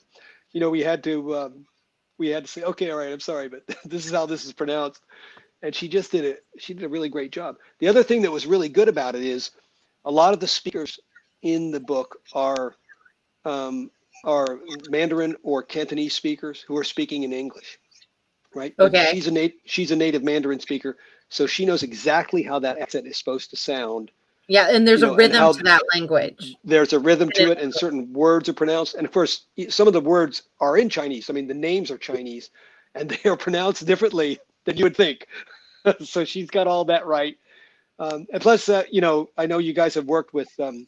[0.52, 1.66] you know, we had to um,
[2.18, 4.54] we had to say, okay, all right, I'm sorry, but this is how this is
[4.54, 5.02] pronounced.
[5.62, 6.46] And she just did it.
[6.58, 7.58] She did a really great job.
[7.80, 9.52] The other thing that was really good about it is
[10.06, 11.00] a lot of the speakers
[11.42, 12.76] in the book are
[13.46, 13.92] um,
[14.24, 17.80] are Mandarin or Cantonese speakers who are speaking in English,
[18.54, 18.74] right?
[18.80, 19.10] Okay.
[19.12, 20.98] She's a nat- she's a native Mandarin speaker,
[21.30, 24.12] so she knows exactly how that accent is supposed to sound
[24.48, 26.56] Yeah, and there's You a know, and rhythm to that language.
[26.64, 29.94] there's a rhythm to it and certain words are pronounced and of course some of
[29.94, 32.50] the words are in chinese i mean the names are chinese
[32.96, 35.28] and they are pronounced differently than you would think
[36.04, 37.38] so she's got all that right
[38.00, 40.88] um, and plus uh, you know i know you guys have worked with um,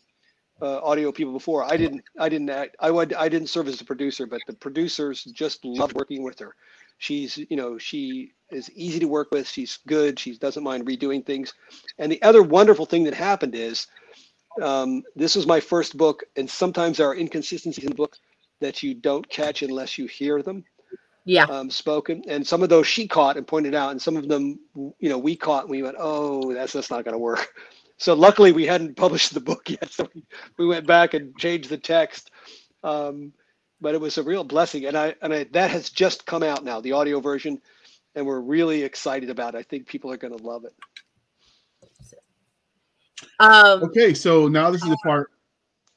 [0.61, 3.79] uh, audio people before i didn't i didn't act, i would i didn't serve as
[3.81, 6.55] a producer but the producers just loved working with her
[7.01, 11.25] she's you know she is easy to work with she's good she doesn't mind redoing
[11.25, 11.53] things
[11.99, 13.87] and the other wonderful thing that happened is
[14.61, 18.17] um, this was my first book, and sometimes there are inconsistencies in the book
[18.61, 20.65] that you don't catch unless you hear them
[21.25, 21.47] Yeah.
[21.49, 22.23] um, spoken.
[22.27, 24.59] And some of those she caught and pointed out, and some of them,
[24.99, 27.47] you know, we caught and we went, oh, that's that's not going to work.
[27.99, 30.25] So luckily, we hadn't published the book yet, so we,
[30.59, 32.31] we went back and changed the text.
[32.83, 33.33] Um,
[33.81, 36.63] but it was a real blessing, and I and I, that has just come out
[36.63, 37.59] now, the audio version,
[38.15, 39.57] and we're really excited about it.
[39.57, 40.73] I think people are going to love it.
[43.39, 45.31] Um, Okay, so now this is the part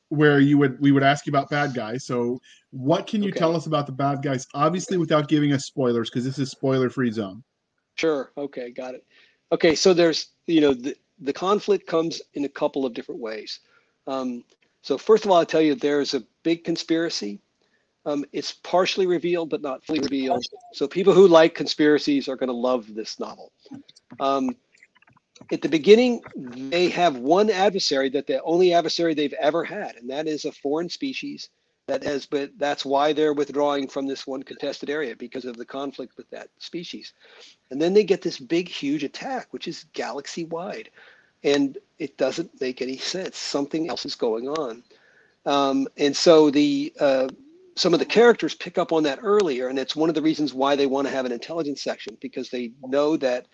[0.08, 2.04] where you would we would ask you about bad guys.
[2.04, 3.38] So what can you Okay.
[3.38, 4.46] tell us about the bad guys?
[4.54, 7.42] Obviously, without giving us spoilers, because this is spoiler free zone.
[7.96, 8.32] Sure.
[8.36, 9.04] Okay, got it.
[9.52, 13.60] Okay, so there's you know the the conflict comes in a couple of different ways.
[14.06, 14.44] Um,
[14.82, 17.40] so first of all, I'll tell you there's a big conspiracy.
[18.06, 20.44] Um, it's partially revealed, but not fully revealed.
[20.72, 23.52] So people who like conspiracies are going to love this novel.
[24.20, 24.56] Um,
[25.50, 30.08] at the beginning, they have one adversary that the only adversary they've ever had, and
[30.10, 31.48] that is a foreign species
[31.86, 32.26] that has.
[32.26, 36.28] But that's why they're withdrawing from this one contested area because of the conflict with
[36.30, 37.12] that species.
[37.70, 40.90] And then they get this big, huge attack, which is galaxy wide.
[41.42, 43.36] And it doesn't make any sense.
[43.36, 44.82] Something else is going on.
[45.46, 47.28] Um, and so the uh,
[47.76, 50.54] some of the characters pick up on that earlier, and it's one of the reasons
[50.54, 53.46] why they want to have an intelligence section because they know that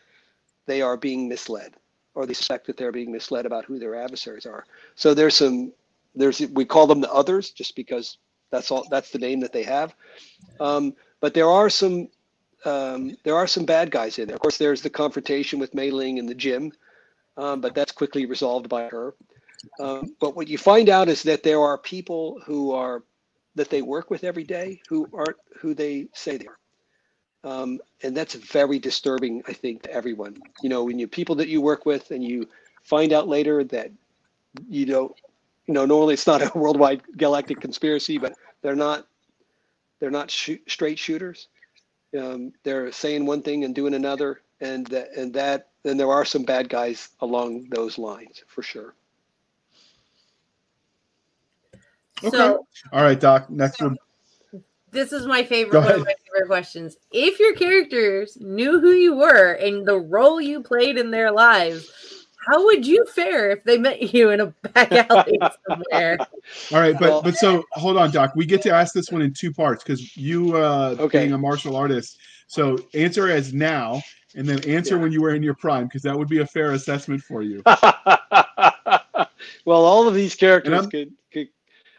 [0.67, 1.75] they are being misled,
[2.15, 4.65] or they suspect that they're being misled about who their adversaries are.
[4.95, 5.73] So there's some
[6.15, 8.19] there's we call them the others just because
[8.51, 9.95] that's all that's the name that they have.
[10.59, 12.09] Um, but there are some
[12.65, 14.37] um, there are some bad guys in there.
[14.37, 16.73] Of course, there's the confrontation with Mei Ling in the gym,
[17.37, 19.15] um, but that's quickly resolved by her.
[19.79, 23.03] Um, but what you find out is that there are people who are
[23.61, 26.59] that they work with every day who aren't who they say they are.
[27.45, 30.39] Um, and that's very disturbing, I think, to everyone.
[30.63, 32.49] You know, when you people that you work with and you
[32.83, 33.91] find out later that
[34.67, 35.15] you don't,
[35.67, 38.33] you know, normally it's not a worldwide galactic conspiracy, but
[38.63, 39.07] they're not,
[39.99, 41.49] they're not shoot, straight shooters.
[42.19, 46.25] Um, they're saying one thing and doing another, and that, and that, and there are
[46.25, 48.95] some bad guys along those lines for sure.
[52.29, 53.51] So All right, Doc.
[53.51, 53.97] Next one.
[54.91, 56.07] this is my favorite Go one of ahead.
[56.07, 56.97] my favorite questions.
[57.13, 61.89] If your characters knew who you were and the role you played in their lives,
[62.49, 66.19] how would you fare if they met you in a back alley somewhere?
[66.73, 68.33] All right, but but so hold on, Doc.
[68.37, 71.21] We get to ask this one in two parts because you uh Okay.
[71.21, 72.19] being a martial artist.
[72.49, 74.03] So answer as now,
[74.35, 75.03] and then answer Yeah.
[75.03, 77.63] when you were in your prime, because that would be a fair assessment for you.
[79.65, 81.13] well, all of these characters could, could,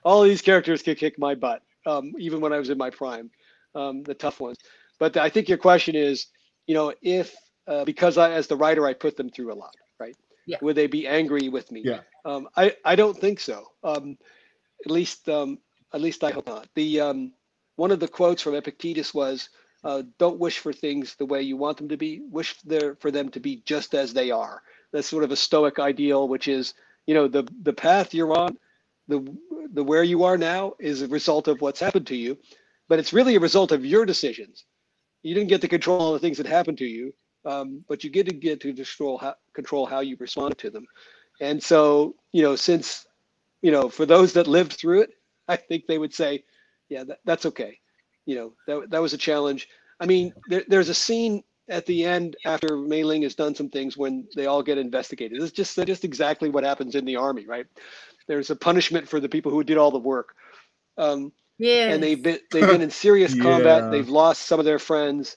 [0.04, 2.90] all of these characters could kick my butt, um, even when I was in my
[2.90, 3.30] prime,
[3.76, 4.58] um, the tough ones.
[5.00, 6.28] But I think your question is,
[6.68, 7.36] you know, if
[7.68, 10.16] uh, because I, as the writer, I put them through a lot, right?
[10.46, 10.58] Yeah.
[10.62, 11.82] Would they be angry with me?
[11.84, 12.02] Yeah.
[12.26, 13.66] Um, I I don't think so.
[13.84, 14.18] Um,
[14.86, 15.60] at least um,
[15.94, 16.68] at least I hope not.
[16.76, 17.34] The um,
[17.76, 19.50] one of the quotes from Epictetus was,
[19.84, 22.22] uh, "Don't wish for things the way you want them to be.
[22.30, 25.80] Wish there for them to be just as they are." That's sort of a Stoic
[25.80, 26.74] ideal, which is,
[27.06, 28.58] you know, the the path you're on,
[29.08, 29.20] the
[29.74, 32.38] the where you are now is a result of what's happened to you,
[32.88, 34.66] but it's really a result of your decisions.
[35.24, 37.14] You didn't get to control all the things that happened to you,
[37.46, 40.86] um, but you get to get to control how, control how you respond to them.
[41.40, 43.06] And so, you know, since,
[43.62, 45.12] you know, for those that lived through it,
[45.48, 46.44] I think they would say,
[46.90, 47.80] yeah, that, that's okay.
[48.26, 49.68] you know that that was a challenge.
[50.00, 53.70] I mean, there, there's a scene at the end after Mei Ling has done some
[53.70, 55.42] things when they all get investigated.
[55.42, 57.66] It's just just exactly what happens in the army, right?
[58.32, 60.36] There's a punishment for the people who did all the work.
[60.98, 61.90] Um, Yeah.
[61.90, 63.44] and they've been they've been in serious Yeah.
[63.44, 63.92] combat.
[63.92, 65.36] They've lost some of their friends,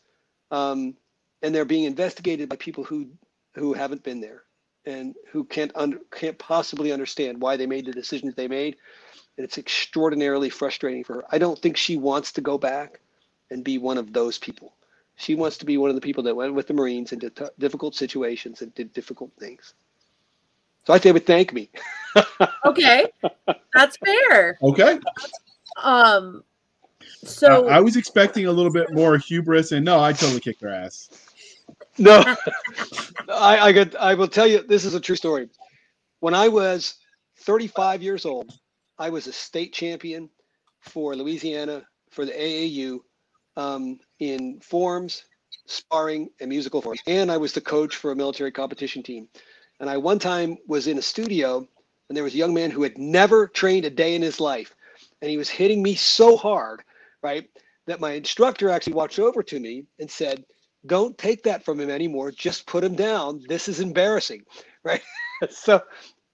[0.53, 0.97] um,
[1.43, 3.09] and they're being investigated by people who
[3.57, 4.45] who haven't been there
[4.87, 8.77] and who can't under, can't possibly understand why they made the decisions they made.
[9.37, 11.25] And it's extraordinarily frustrating for her.
[11.33, 13.01] I don't think she wants to go back
[13.51, 14.73] and be one of those people.
[15.17, 17.45] She wants to be one of the people that went with the Marines into t-
[17.59, 19.75] difficult situations and did difficult things.
[20.87, 21.71] So I say they would thank me.
[22.65, 23.07] okay.
[23.75, 24.59] That's fair.
[24.63, 24.99] Okay.
[25.83, 26.45] Um
[27.25, 30.61] so I, I was expecting a little bit more hubris, and no, I totally kicked
[30.61, 31.09] their ass.
[31.99, 32.23] No,
[33.29, 33.97] I, I could.
[33.97, 34.63] I will tell you.
[34.63, 35.49] This is a true story.
[36.21, 36.95] When I was
[37.41, 38.53] 35 years old,
[38.99, 40.29] I was a state champion
[40.81, 42.99] for Louisiana for the AAU
[43.57, 45.25] um, in forms,
[45.67, 49.29] sparring, and musical forms, and I was the coach for a military competition team.
[49.85, 51.59] And I one time was in a studio,
[52.09, 54.75] and there was a young man who had never trained a day in his life,
[55.21, 56.83] and he was hitting me so hard,
[57.23, 57.51] right,
[57.87, 60.43] that my instructor actually walked over to me and said
[60.87, 62.31] don't take that from him anymore.
[62.31, 63.43] Just put him down.
[63.47, 64.45] This is embarrassing.
[64.85, 65.03] Right?
[65.51, 65.83] So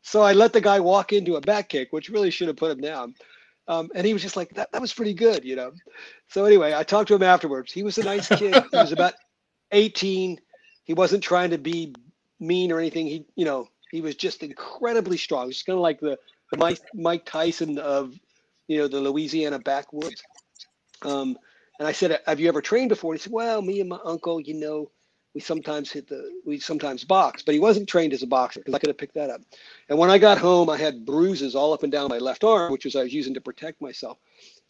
[0.03, 2.71] so i let the guy walk into a back kick which really should have put
[2.71, 3.17] him down.
[3.67, 5.73] Um, and he was just like that, that was pretty good you know?
[6.29, 7.73] So anyway i talked to him afterwards.
[7.73, 8.55] He was a nice kid.
[8.71, 9.15] He was about
[9.73, 10.39] 18
[10.85, 11.95] he wasn't trying to be
[12.41, 16.01] mean or anything he you know he was just incredibly strong just kind of like
[16.01, 16.19] the,
[16.53, 18.19] the mike, mike tyson of
[18.67, 20.23] you know the louisiana backwoods
[21.03, 21.37] um,
[21.79, 23.99] and I said, "Have you ever trained before?" And he said, "Well, me and my
[24.05, 24.91] uncle, you know,
[25.35, 28.75] we sometimes hit the, we sometimes box, but he wasn't trained as a boxer because
[28.75, 29.41] I could have picked that up."
[29.89, 32.73] And when I got home, I had bruises all up and down my left arm,
[32.73, 34.19] which was I was using to protect myself.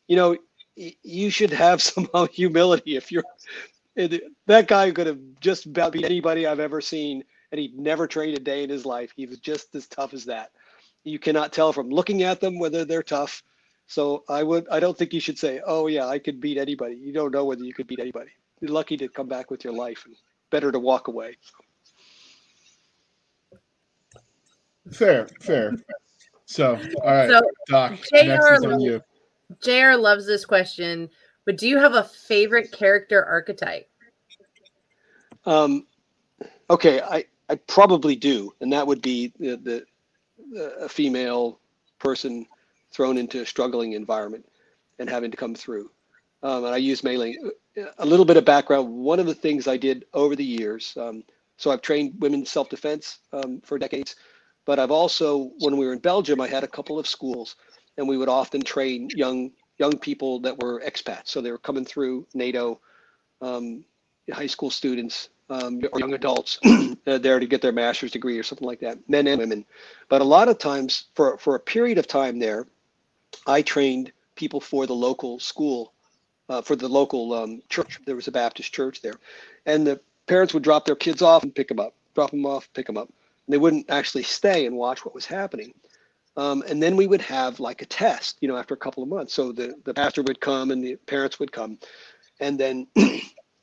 [0.07, 0.37] You know,
[0.77, 3.25] you should have some humility if you're.
[4.47, 8.37] That guy could have just about beat anybody I've ever seen, and he'd never trained
[8.37, 9.13] a day in his life.
[9.15, 10.51] He was just as tough as that.
[11.05, 13.43] You cannot tell from looking at them whether they're tough.
[13.87, 16.95] So I would I don't think you should say, "Oh yeah, I could beat anybody."
[16.95, 18.31] You don't know whether you could beat anybody.
[18.61, 20.15] You're lucky to come back with your life and
[20.51, 21.37] better to walk away.
[24.93, 25.73] Fair, fair.
[26.45, 29.03] So, all right, so Doc, JR next is on you.
[29.63, 31.09] JR loves this question,
[31.45, 33.89] but do you have a favorite character archetype?
[35.47, 35.87] Um,
[36.69, 39.87] okay, I, I probably do, and that would be the, the,
[40.81, 41.59] a female
[41.99, 42.47] person
[42.93, 44.47] thrown into a struggling environment
[45.01, 45.91] and having to come through.
[46.45, 47.51] Um, and I use Mei Ling
[47.99, 48.89] a little bit of background.
[48.89, 51.25] One of the things I did over the years, um,
[51.57, 54.15] so I've trained women self-defense um, for decades,
[54.65, 57.57] but I've also, when we were in Belgium, I had a couple of schools,
[57.99, 61.29] and we would often train young young people that were expats.
[61.29, 62.81] So they were coming through NATO,
[63.41, 63.83] um,
[64.31, 66.59] high school students um, or young adults
[67.05, 69.65] there to get their master's degree or something like that, men and women.
[70.09, 72.67] But a lot of times, for for a period of time there,
[73.47, 75.93] I trained people for the local school,
[76.49, 77.99] uh, for the local um, church.
[78.07, 79.15] There was a Baptist church there,
[79.67, 82.69] and the parents would drop their kids off and pick them up, drop them off,
[82.75, 83.09] pick them up.
[83.47, 85.75] And they wouldn't actually stay and watch what was happening.
[86.37, 89.09] Um, and then we would have like a test, you know, after a couple of
[89.09, 89.35] months.
[89.35, 91.79] So the, the pastor would come and the parents would come.
[92.39, 92.87] And then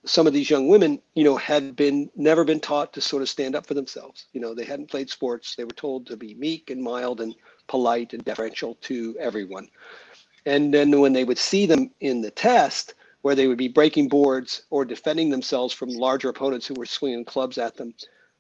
[0.07, 3.29] some of these young women, you know, had been never been taught to sort of
[3.29, 4.25] stand up for themselves.
[4.33, 5.55] You know, they hadn't played sports.
[5.55, 7.35] They were told to be meek and mild and
[7.67, 9.69] polite and deferential to everyone.
[10.45, 14.07] And then when they would see them in the test, where they would be breaking
[14.07, 17.93] boards or defending themselves from larger opponents who were swinging clubs at them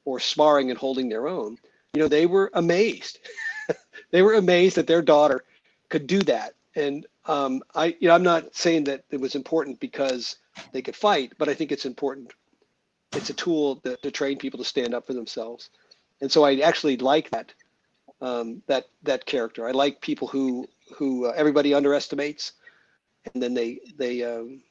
[0.05, 1.57] or sparring and holding their own,
[1.93, 3.19] you know, they were amazed.
[4.11, 5.43] they were amazed that their daughter
[5.89, 6.53] could do that.
[6.75, 10.37] And um, I, you know, I'm not saying that it was important because
[10.71, 12.33] they could fight, but I think it's important.
[13.13, 15.69] It's a tool to, to train people to stand up for themselves.
[16.21, 17.53] And so I actually like that
[18.21, 19.67] um, that that character.
[19.67, 22.53] I like people who who uh, everybody underestimates,
[23.33, 24.61] and then they they um,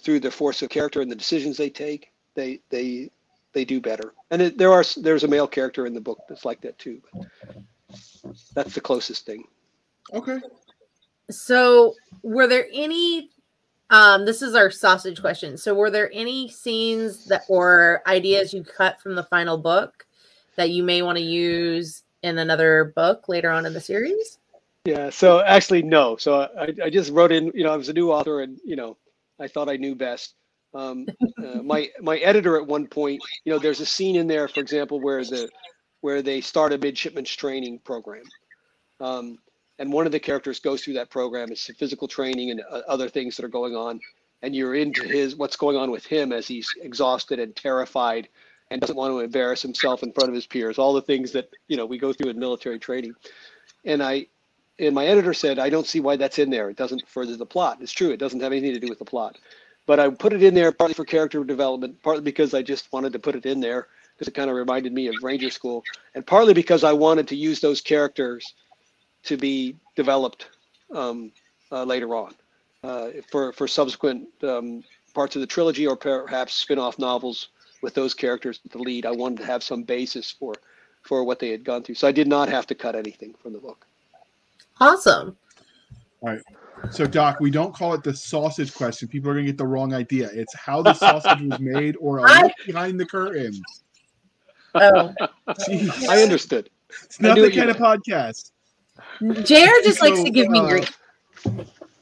[0.00, 3.10] through their force of character and the decisions they take, they they
[3.52, 4.14] they do better.
[4.30, 7.00] And it, there are there's a male character in the book that's like that too.
[7.12, 7.26] But
[8.54, 9.44] that's the closest thing.
[10.12, 10.38] Okay.
[11.30, 13.30] So, were there any?
[13.94, 15.56] Um, this is our sausage question.
[15.56, 20.04] So, were there any scenes that or ideas you cut from the final book
[20.56, 24.38] that you may want to use in another book later on in the series?
[24.84, 25.10] Yeah.
[25.10, 26.16] So actually, no.
[26.16, 27.52] So I, I just wrote in.
[27.54, 28.96] You know, I was a new author, and you know,
[29.38, 30.34] I thought I knew best.
[30.74, 31.06] Um,
[31.38, 34.58] uh, my my editor at one point, you know, there's a scene in there, for
[34.58, 35.48] example, where the
[36.00, 38.24] where they start a midshipman's training program.
[39.00, 39.38] Um,
[39.78, 41.50] and one of the characters goes through that program.
[41.52, 44.00] It's physical training and uh, other things that are going on.
[44.42, 48.28] and you're into his what's going on with him as he's exhausted and terrified
[48.70, 50.78] and doesn't want to embarrass himself in front of his peers.
[50.78, 53.14] All the things that you know we go through in military training,
[53.84, 54.26] and I.
[54.76, 56.68] And my editor said, I don't see why that's in there.
[56.68, 57.78] It doesn't further the plot.
[57.80, 58.10] It's true.
[58.10, 59.38] It doesn't have anything to do with the plot
[59.86, 63.12] but I put it in there partly for character development, partly because I just wanted
[63.12, 65.82] to put it in there because it kind of reminded me of Ranger School,
[66.14, 68.54] and partly because I wanted to use those characters
[69.24, 70.48] to be developed
[70.94, 71.32] um,
[71.72, 72.34] uh, later on
[72.82, 74.82] uh, for for subsequent um,
[75.14, 77.48] parts of the trilogy or perhaps spin-off novels
[77.82, 79.06] with those characters at the lead.
[79.06, 80.54] I wanted to have some basis for
[81.02, 83.52] for what they had gone through, so I did not have to cut anything from
[83.52, 83.86] the book.
[84.80, 85.36] Awesome.
[86.20, 86.40] All right.
[86.90, 89.08] So, Doc, we don't call it the sausage question.
[89.08, 90.28] People are going to get the wrong idea.
[90.32, 93.60] It's how the sausage was made or a look behind the curtains.
[94.74, 95.14] Oh,
[95.48, 96.08] Jeez.
[96.08, 96.68] I understood.
[97.04, 98.50] It's not the kind of podcast.
[99.20, 100.98] JR just likes to give me uh, grief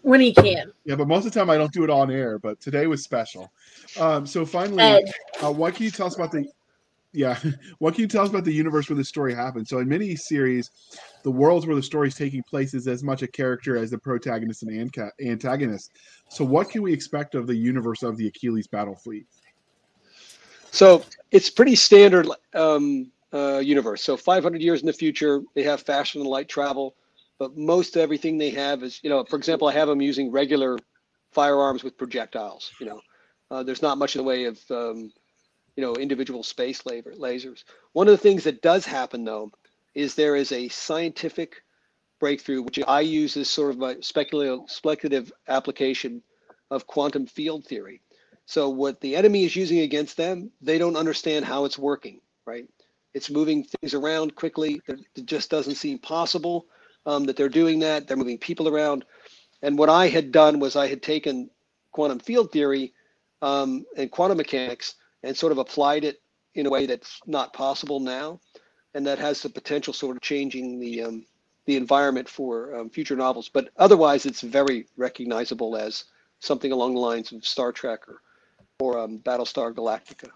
[0.03, 0.72] when he can.
[0.84, 2.38] Yeah, but most of the time I don't do it on air.
[2.38, 3.51] But today was special.
[3.99, 5.03] Um, so finally,
[5.43, 6.47] uh, what can you tell us about the?
[7.12, 7.38] Yeah,
[7.78, 9.68] what can you tell us about the universe where the story happened?
[9.68, 10.70] So in many series,
[11.22, 13.99] the worlds where the story is taking place is as much a character as the
[13.99, 15.90] protagonist and anca- antagonist.
[16.28, 19.26] So what can we expect of the universe of the Achilles battle fleet?
[20.70, 24.03] So it's pretty standard um, uh, universe.
[24.03, 26.95] So 500 years in the future, they have faster than light travel,
[27.39, 30.78] but most everything they have is, you know, for example, I have them using regular
[31.33, 32.70] firearms with projectiles.
[32.78, 33.01] You know,
[33.51, 35.12] uh, there's not much in the way of, um,
[35.76, 37.64] you know, individual space laser, lasers.
[37.93, 39.51] One of the things that does happen though
[39.95, 41.62] is there is a scientific
[42.20, 46.22] breakthrough, which I use as sort of my speculative, speculative application
[46.70, 48.01] of quantum field theory.
[48.47, 52.66] So what the enemy is using against them, they don't understand how it's working, right?
[53.15, 54.81] It's moving things around quickly.
[54.87, 56.67] It just doesn't seem possible
[57.07, 58.07] um, that they're doing that.
[58.07, 59.05] They're moving people around.
[59.63, 61.51] And what I had done was I had taken
[61.93, 62.93] quantum field theory
[63.43, 66.21] um, and quantum mechanics and sort of applied it
[66.55, 68.41] in a way that's not possible now,
[68.95, 71.27] and that has the potential sort of changing the um,
[71.65, 73.49] the environment for um, future novels.
[73.49, 76.05] But otherwise, it's very recognizable as
[76.41, 78.21] something along the lines of Star Trek or
[78.81, 80.31] or um, Battlestar Galactica.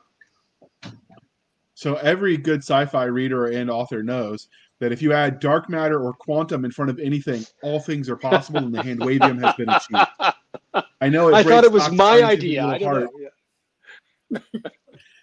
[1.76, 4.48] So every good sci-fi reader and author knows
[4.80, 8.16] that if you add dark matter or quantum in front of anything, all things are
[8.16, 10.86] possible, and the hand wavium has been achieved.
[11.02, 11.34] I know.
[11.34, 12.66] I thought it was Doc's my idea.
[12.66, 13.10] little I don't heart.
[14.32, 14.40] know.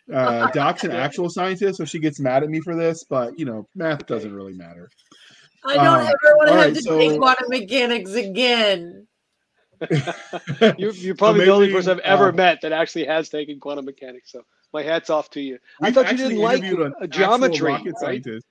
[0.10, 0.16] Yeah.
[0.16, 3.46] Uh, Doc's an actual scientist, so she gets mad at me for this, but you
[3.46, 4.90] know, math doesn't really matter.
[5.66, 9.08] I don't Um, ever want to have right, to so- take quantum mechanics again.
[10.78, 13.84] You're, you're probably the only person I've ever um, met that actually has taken quantum
[13.86, 14.32] mechanics.
[14.32, 14.44] So
[14.74, 15.60] my hat's off to you.
[15.82, 18.00] I We've thought you didn't like interviewed an actual geometry, rocket right?
[18.24, 18.48] scientist.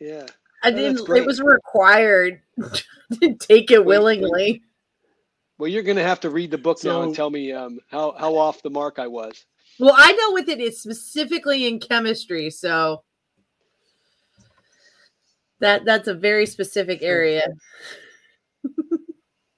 [0.00, 0.26] Yeah.
[0.64, 1.06] I Oh, didn't.
[1.06, 1.22] great.
[1.22, 2.40] It was required
[3.22, 4.62] to take it willingly.
[5.58, 8.14] Well, you're going to have to read the book now and tell me um, how
[8.18, 9.44] how off the mark I was.
[9.78, 10.60] Well, I dealt with it.
[10.60, 13.04] it is specifically in chemistry, so
[15.60, 17.46] that that's a very specific area.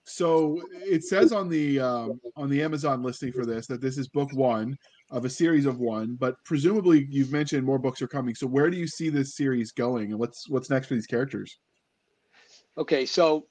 [0.06, 4.06] So it says on the um, on the Amazon listing for this that this is
[4.06, 4.78] book one
[5.14, 8.34] of a series of one, but presumably you've mentioned more books are coming.
[8.34, 11.56] So where do you see this series going, and what's what's next for these characters?
[12.76, 13.46] Okay, so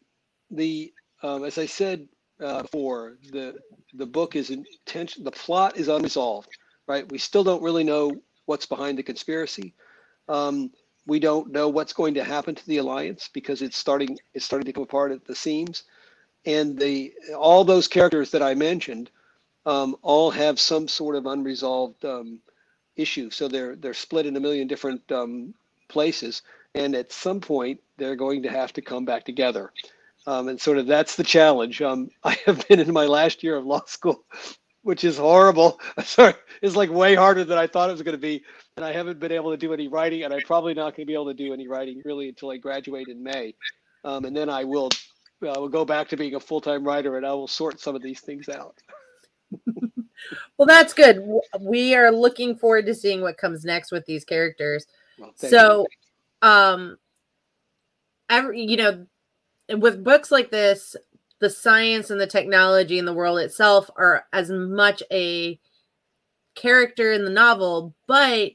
[0.52, 0.94] the
[1.24, 2.06] um, as I said
[2.44, 3.56] uh, before, the
[3.94, 5.24] the book is intention.
[5.24, 6.50] The plot is unresolved,
[6.86, 7.10] right?
[7.10, 8.12] We still don't really know
[8.46, 9.74] what's behind the conspiracy.
[10.28, 10.70] Um,
[11.08, 14.66] we don't know what's going to happen to the alliance because it's starting it's starting
[14.66, 15.84] to come apart at the seams,
[16.46, 19.10] and the all those characters that I mentioned
[19.66, 22.40] um, all have some sort of unresolved um,
[22.96, 23.30] issue.
[23.30, 25.54] So they're they're split in a million different um,
[25.88, 26.42] places,
[26.76, 29.72] and at some point they're going to have to come back together.
[30.26, 31.82] Um, and sort of that's the challenge.
[31.82, 34.24] Um, I have been in my last year of law school,
[34.84, 35.80] which is horrible.
[36.04, 38.44] Sorry, it's like way harder than I thought it was going to be.
[38.76, 41.06] And I haven't been able to do any writing, and I'm probably not going to
[41.06, 43.54] be able to do any writing really until I graduate in May.
[44.04, 44.90] Um, and then I will,
[45.44, 48.02] I will go back to being a full-time writer, and I will sort some of
[48.02, 48.76] these things out.
[50.58, 51.24] Well, that's good.
[51.60, 54.86] We are looking forward to seeing what comes next with these characters.
[55.18, 55.88] Well, so,
[56.42, 56.98] um,
[58.30, 59.06] every you know,
[59.70, 60.96] with books like this,
[61.40, 65.60] the science and the technology and the world itself are as much a
[66.56, 68.52] character in the novel, but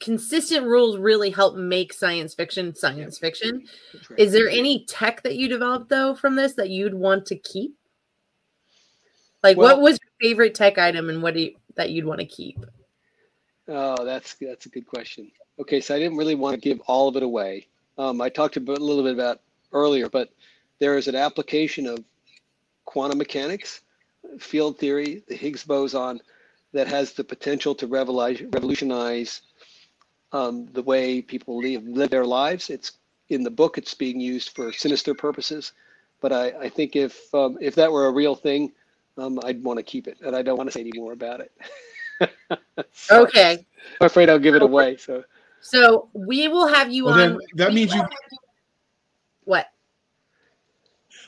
[0.00, 3.62] consistent rules really help make science fiction science fiction.
[3.92, 4.00] you.
[4.16, 7.76] Is there any tech that you developed though from this that you'd want to keep?
[9.44, 12.20] Like, Well- what was your favorite tech item, and what do you, that you'd want
[12.20, 12.58] to keep?
[13.68, 15.30] Oh, that's that's a good question.
[15.58, 17.68] Okay, so I didn't really want to give all of it away.
[17.98, 19.40] Um, I talked a, bit, a little bit about
[19.72, 20.30] earlier, but
[20.80, 22.02] there is an application of
[22.84, 23.82] quantum mechanics
[24.38, 26.20] field theory, the Higgs boson,
[26.72, 29.42] that has the potential to revolutionize
[30.32, 32.70] um, the way people live, live their lives.
[32.70, 32.92] It's
[33.28, 33.78] in the book.
[33.78, 35.72] It's being used for sinister purposes,
[36.20, 38.72] but I, I think if um, if that were a real thing,
[39.16, 41.40] um, I'd want to keep it, and I don't want to say any more about
[41.40, 41.52] it.
[43.10, 43.66] okay.
[44.00, 44.96] I'm afraid I'll give it away.
[44.96, 45.24] So.
[45.60, 47.40] So we will have you well, on.
[47.54, 48.02] that means you.
[49.44, 49.68] What?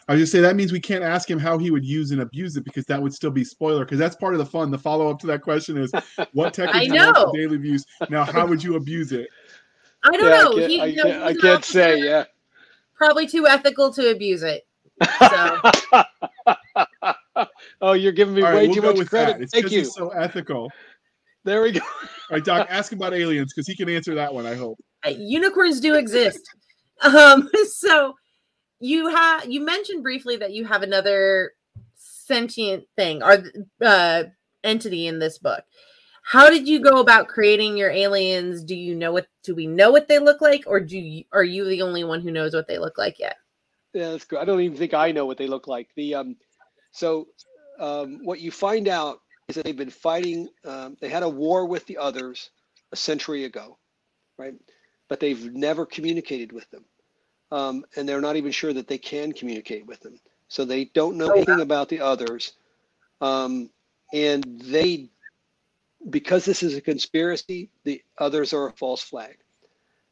[0.09, 2.21] I was just say that means we can't ask him how he would use and
[2.21, 4.71] abuse it because that would still be spoiler because that's part of the fun.
[4.71, 5.91] The follow up to that question is
[6.33, 7.85] what techniques do daily views.
[8.09, 9.29] Now, how would you abuse it?
[10.05, 10.53] I don't yeah, know.
[10.53, 11.99] I can't, he, I can't, I can't say.
[11.99, 12.25] Yeah,
[12.95, 14.67] probably too ethical to abuse it.
[15.19, 16.55] So.
[17.81, 19.51] Oh, you're giving me way we'll too much credit.
[19.51, 19.85] Thank you.
[19.85, 20.71] so ethical.
[21.45, 21.81] There we go.
[21.81, 24.47] All right, Doc, ask about aliens because he can answer that one.
[24.47, 24.79] I hope.
[25.07, 26.41] Uh, unicorns do exist.
[27.03, 28.15] Um, so
[28.81, 31.53] you have you mentioned briefly that you have another
[31.95, 33.45] sentient thing or
[33.85, 34.25] uh,
[34.65, 35.63] entity in this book.
[36.23, 38.65] How did you go about creating your aliens?
[38.65, 39.27] Do you know what?
[39.45, 42.21] Do we know what they look like, or do you, are you the only one
[42.21, 43.37] who knows what they look like yet?
[43.93, 44.41] Yeah, that's good.
[44.41, 45.89] I don't even think I know what they look like.
[45.97, 46.37] The um,
[46.91, 47.29] so
[47.79, 50.49] um, what you find out is that they've been fighting.
[50.65, 52.51] Um, they had a war with the others
[52.93, 53.79] a century ago,
[54.39, 54.55] right?
[55.09, 56.85] But they've never communicated with them
[57.51, 60.19] um, and they're not even sure that they can communicate with them.
[60.49, 62.53] So they don't know anything about the others,
[63.21, 63.71] um,
[64.13, 65.09] and they,
[66.09, 69.39] because this is a conspiracy, the others are a false flag.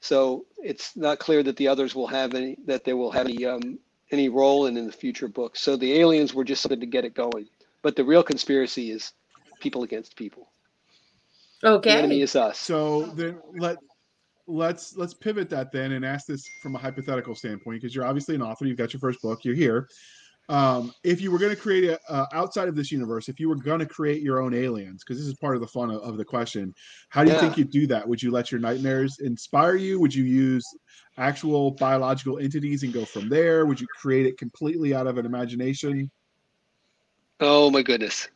[0.00, 3.44] So it's not clear that the others will have any that they will have any
[3.46, 3.78] um,
[4.14, 5.60] any role in in the future books.
[5.60, 7.46] So the aliens were just something to get it going,
[7.82, 9.12] but the real conspiracy is
[9.60, 10.48] people against people.
[11.62, 11.90] Okay.
[11.90, 12.58] The enemy is us.
[12.58, 13.76] So then let
[14.46, 18.34] let's let's pivot that then and ask this from a hypothetical standpoint because you're obviously
[18.34, 19.88] an author you've got your first book you're here
[20.48, 23.48] um, if you were going to create a uh, outside of this universe if you
[23.48, 26.02] were going to create your own aliens because this is part of the fun of,
[26.02, 26.74] of the question
[27.08, 27.40] how do you yeah.
[27.40, 28.06] think you'd do that?
[28.06, 30.00] Would you let your nightmares inspire you?
[30.00, 30.64] Would you use
[31.16, 33.66] actual biological entities and go from there?
[33.66, 36.10] Would you create it completely out of an imagination?
[37.40, 38.28] Oh my goodness.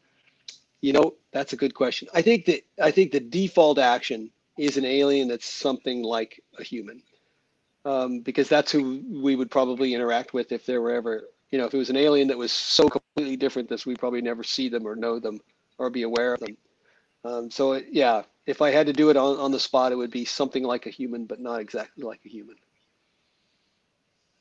[0.81, 2.09] You know that's a good question.
[2.15, 6.63] I think that i think the default action is an alien that's something like a
[6.63, 7.03] human.
[7.85, 11.65] Um, because that's who we would probably interact with if there were ever, you know,
[11.65, 14.69] if it was an alien that was so completely different that we probably never see
[14.69, 15.41] them or know them
[15.79, 16.57] or be aware of them.
[17.25, 19.97] Um, so it, yeah, if I had to do it on, on the spot, it
[19.97, 22.57] would be something like a human, but not exactly like a human.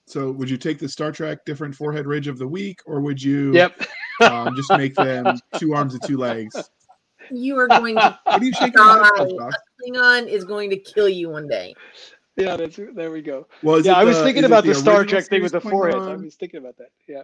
[0.05, 3.21] So would you take the Star Trek different forehead ridge of the week, or would
[3.21, 3.81] you yep.
[4.21, 6.55] um, just make them two arms and two legs?
[7.29, 9.09] You are going to what are you shaking die.
[9.83, 11.73] Klingon is going to kill you one day.
[12.37, 13.47] Yeah, that's there we go.
[13.63, 16.01] Well, yeah, I was thinking about the, the Star Trek thing with the forehead.
[16.01, 16.89] I was thinking about that.
[17.07, 17.23] Yeah,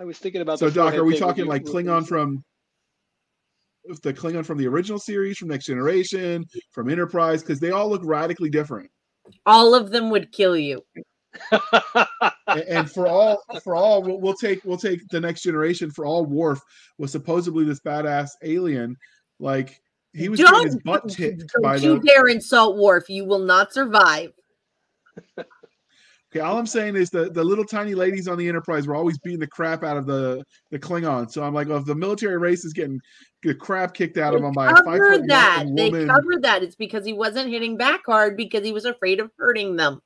[0.00, 0.58] I was thinking about.
[0.58, 2.42] So, Doc, are we talking like Klingon from
[4.02, 7.42] the Klingon from the original series, from Next Generation, from Enterprise?
[7.42, 8.90] Because they all look radically different.
[9.44, 10.82] All of them would kill you.
[12.46, 16.06] and, and, for all for all we'll, we'll, take we'll take the next generation for
[16.06, 16.60] all Worf
[16.96, 18.96] was supposedly this badass alien
[19.40, 19.80] like
[20.14, 22.06] he was don't, his butt don't you the...
[22.06, 23.08] dare insult Worf.
[23.08, 24.32] You will not survive.
[25.38, 29.18] okay, all I'm saying is the, the little tiny ladies on the Enterprise were always
[29.18, 31.32] beating the crap out of the the Klingons.
[31.32, 33.00] So I'm like, well, if the military race is getting
[33.42, 35.64] the crap kicked out they of them by a five foot that.
[35.74, 36.62] They covered that.
[36.62, 40.00] It's because he wasn't hitting back hard because he was afraid of hurting them.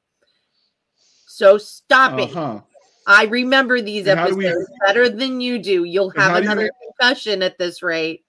[1.26, 2.56] So stop uh-huh.
[2.56, 2.62] it.
[3.06, 4.86] I remember these and episodes we...
[4.86, 5.84] better than you do.
[5.84, 6.70] You'll have another you...
[6.98, 8.24] concussion at this rate.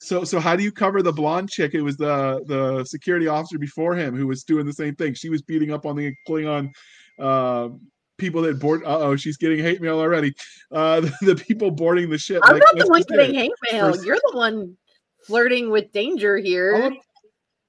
[0.00, 1.74] So so how do you cover the blonde chick?
[1.74, 5.14] It was the the security officer before him who was doing the same thing.
[5.14, 6.70] She was beating up on the Klingon
[7.18, 7.68] uh,
[8.16, 8.82] people that board.
[8.84, 10.34] Uh oh, she's getting hate mail already.
[10.72, 12.40] Uh, the, the people boarding the ship.
[12.44, 14.04] I'm like, not the one getting hate mail.
[14.04, 14.76] You're the one
[15.26, 16.74] flirting with danger here.
[16.74, 16.96] All I'm,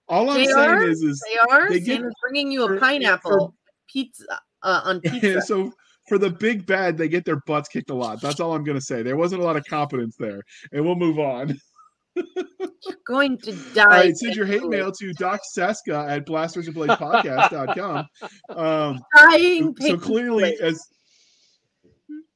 [0.08, 0.88] all I'm saying are?
[0.88, 1.70] is, is they are.
[1.70, 3.54] They Santa's bringing you a pineapple for,
[3.90, 5.42] pizza uh, on pizza.
[5.42, 5.74] so
[6.08, 8.22] for the big bad, they get their butts kicked a lot.
[8.22, 9.04] That's all I'm going to say.
[9.04, 10.42] There wasn't a lot of competence there,
[10.72, 11.60] and we'll move on.
[12.16, 13.82] You're going to die.
[13.82, 18.08] All right, send your hate mail to Doc Cisca at blastersandbladepodcast.com.
[18.50, 20.82] Um, Dying so clearly, as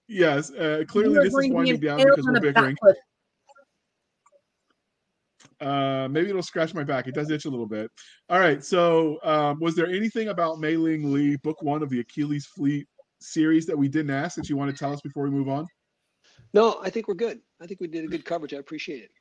[0.07, 2.75] yes, uh, clearly this is winding down because we're bickering.
[5.61, 7.07] Uh, maybe it'll scratch my back.
[7.07, 7.89] It does itch a little bit.
[8.29, 8.63] All right.
[8.63, 12.85] So, um, was there anything about Mei Ling Lee, book one of the Achilles Fleet
[13.19, 15.65] series, that we didn't ask that you want to tell us before we move on?
[16.53, 17.39] No, I think we're good.
[17.61, 18.53] I think we did a good coverage.
[18.53, 19.11] I appreciate it.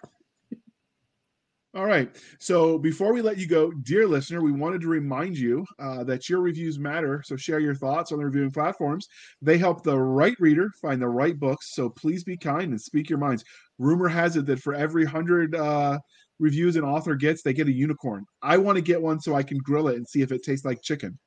[1.75, 2.09] All right.
[2.39, 6.29] So before we let you go, dear listener, we wanted to remind you uh, that
[6.29, 7.21] your reviews matter.
[7.27, 9.09] So share your thoughts on the reviewing platforms.
[9.43, 11.75] They help the right reader find the right books.
[11.75, 13.45] So please be kind and speak your minds.
[13.79, 15.99] Rumor has it that for every hundred uh,
[16.39, 18.25] reviews an author gets, they get a unicorn.
[18.41, 20.65] I want to get one so I can grill it and see if it tastes
[20.65, 21.19] like chicken.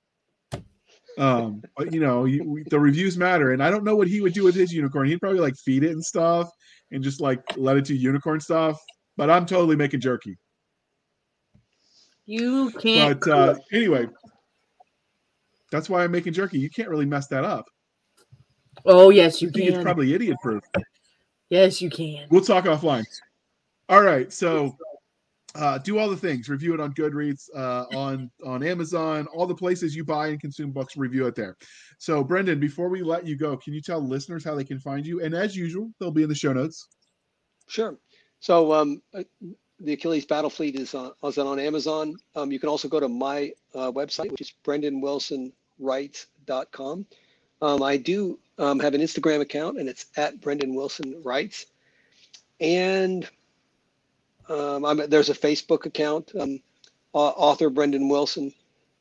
[1.18, 4.34] Um, but you know, you, the reviews matter, and I don't know what he would
[4.34, 5.08] do with his unicorn.
[5.08, 6.50] He'd probably like feed it and stuff,
[6.92, 8.80] and just like let it do unicorn stuff
[9.18, 10.38] but I'm totally making jerky.
[12.26, 13.20] You can't.
[13.20, 14.08] But uh, anyway,
[15.72, 16.60] that's why I'm making jerky.
[16.60, 17.66] You can't really mess that up.
[18.86, 19.76] Oh yes, you I think can.
[19.76, 20.64] It's probably idiot proof.
[21.50, 22.28] yes, you can.
[22.30, 23.06] We'll talk offline.
[23.90, 24.78] All right, so
[25.56, 26.50] uh, do all the things.
[26.50, 30.72] Review it on Goodreads, uh, on on Amazon, all the places you buy and consume
[30.72, 30.98] books.
[30.98, 31.56] Review it there.
[31.98, 35.06] So, Brendan, before we let you go, can you tell listeners how they can find
[35.06, 35.22] you?
[35.24, 36.88] And as usual, they'll be in the show notes.
[37.68, 37.98] Sure.
[38.40, 39.24] So um, uh,
[39.80, 42.18] the Achilles Battle Fleet is on, is on Amazon.
[42.36, 47.06] Um, you can also go to my uh, website, which is brendanwilsonwrites.com.
[47.62, 51.66] Um, I do um, have an Instagram account, and it's at Brendan Wilson Writes.
[52.60, 53.28] And
[54.50, 56.60] um, there's a Facebook account, um,
[57.14, 58.54] author Brendan Wilson,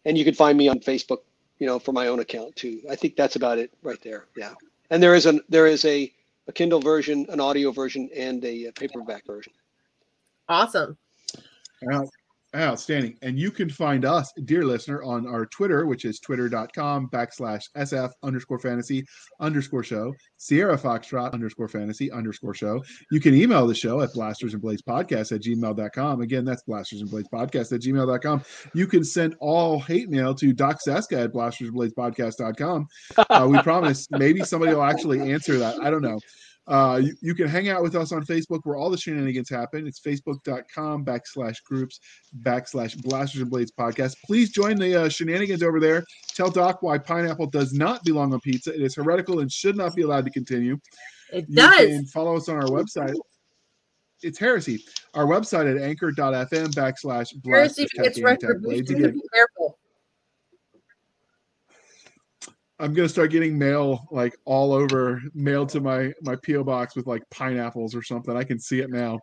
[0.05, 1.21] and you can find me on Facebook,
[1.59, 2.83] you know, for my own account too.
[2.91, 4.27] I think that's about it right there.
[4.37, 4.55] Yeah.
[4.91, 6.13] And there is a there is a
[6.49, 9.53] a Kindle version, an audio version, and a, paperback version.
[10.49, 10.97] Awesome.
[12.57, 13.19] Outstanding.
[13.23, 18.11] And you can find us, dear listener, on our Twitter, which is twitter.com backslash SF
[18.23, 19.05] underscore fantasy
[19.41, 22.83] underscore show, Sierra Foxtrot underscore fantasy underscore show.
[23.11, 26.21] You can email the show at blasters and blades podcast at gmail.com.
[26.21, 28.43] Again, that's blasters and blades podcast at gmail.com.
[28.75, 32.87] You can send all hate mail to Doc Cisca at blasters and blades podcast.com.
[33.19, 35.79] Uh, we promise maybe somebody will actually answer that.
[35.81, 36.19] I don't know.
[36.69, 39.87] Uh, you, you, can hang out with us on Facebook where all the shenanigans happen.
[39.87, 42.01] It's facebook.com backslash groups
[42.43, 44.17] backslash blasters and blades podcast.
[44.25, 46.05] Please join the uh, shenanigans over there.
[46.35, 48.75] Tell Doc why pineapple does not belong on pizza.
[48.75, 50.77] It is heretical and should not be allowed to continue.
[51.33, 51.87] It you does.
[51.87, 53.15] Can follow us on our website.
[54.23, 54.83] It's heresy.
[55.15, 57.87] Our website at anchor.fm backslash blasters.
[57.95, 58.19] Heresy gets
[58.61, 58.91] blades.
[58.91, 59.21] Again,
[62.79, 67.07] I'm gonna start getting mail like all over, mailed to my my PO box with
[67.07, 68.37] like pineapples or something.
[68.37, 69.19] I can see it now.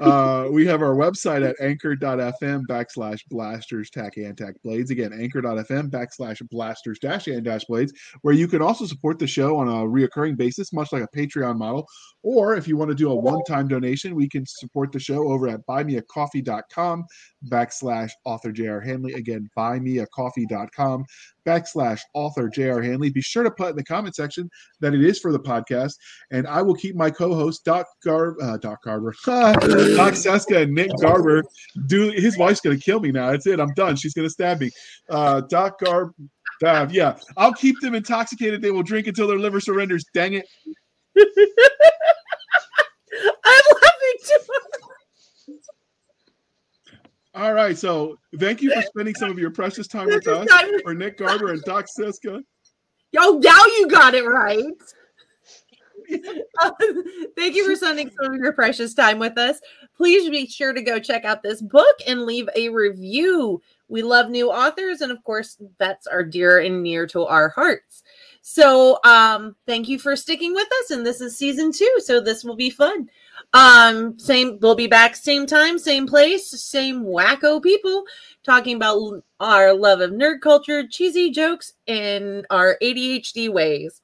[0.00, 4.90] Uh, we have our website at anchor.fm backslash blasters tack and tack blades.
[4.90, 7.92] Again, anchor.fm backslash blasters dash and dash blades,
[8.22, 11.58] where you can also support the show on a reoccurring basis, much like a Patreon
[11.58, 11.86] model.
[12.22, 15.48] Or if you want to do a one-time donation, we can support the show over
[15.48, 17.04] at buymeacoffee.com
[17.46, 19.14] backslash author JR Handley.
[19.14, 21.04] Again, buymeacoffee.com
[21.46, 22.82] backslash author J.R.
[22.82, 23.10] Handley.
[23.10, 24.50] Be sure to put in the comment section
[24.80, 25.94] that it is for the podcast,
[26.30, 30.90] and I will keep my co-host Doc Gar uh, Doc Garber, Doc Cisca, and Nick
[31.00, 31.42] Garber.
[31.86, 33.30] Do his wife's gonna kill me now.
[33.30, 33.60] That's it.
[33.60, 33.96] I'm done.
[33.96, 34.70] She's gonna stab me.
[35.08, 36.12] Uh, Doc Garb.
[36.64, 38.62] Uh, yeah, I'll keep them intoxicated.
[38.62, 40.04] They will drink until their liver surrenders.
[40.12, 40.46] Dang it.
[43.44, 44.38] I'm laughing too
[47.36, 47.76] all right.
[47.76, 50.48] So thank you for spending some of your precious time with us
[50.82, 52.42] for Nick Garber and Doc Cisca.
[53.12, 54.64] Yo, now you got it right.
[57.36, 59.60] thank you for spending some of your precious time with us.
[59.96, 63.60] Please be sure to go check out this book and leave a review.
[63.88, 68.02] We love new authors, and of course, vets are dear and near to our hearts.
[68.42, 70.90] So, um, thank you for sticking with us.
[70.90, 73.08] And this is season two, so this will be fun.
[73.56, 78.04] Um, same, we'll be back same time, same place, same wacko people
[78.44, 84.02] talking about our love of nerd culture, cheesy jokes, and our ADHD ways.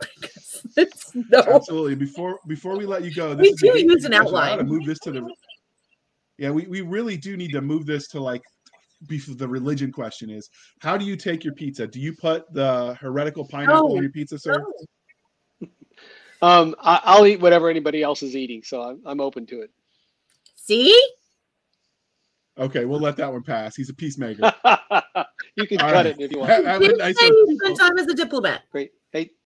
[1.14, 1.42] no.
[1.46, 1.94] Absolutely.
[1.94, 4.56] Before before we let you go, we do use an outline.
[4.58, 5.30] To move this to the
[6.38, 8.42] yeah, we, we really do need to move this to like
[9.08, 10.48] before the religion question is
[10.80, 11.86] how do you take your pizza?
[11.86, 14.58] Do you put the heretical pineapple oh, on your pizza, sir?
[14.58, 14.72] No.
[16.42, 19.70] Um, I, will eat whatever anybody else is eating, so I'm, I'm open to it.
[20.54, 20.98] See?
[22.58, 23.76] Okay, we'll let that one pass.
[23.76, 24.42] He's a peacemaker.
[25.56, 26.06] you can All cut right.
[26.06, 26.50] it if you want.
[26.50, 28.62] Have, have nice spend time as a diplomat.
[28.70, 28.92] Great.
[29.12, 29.30] Hey,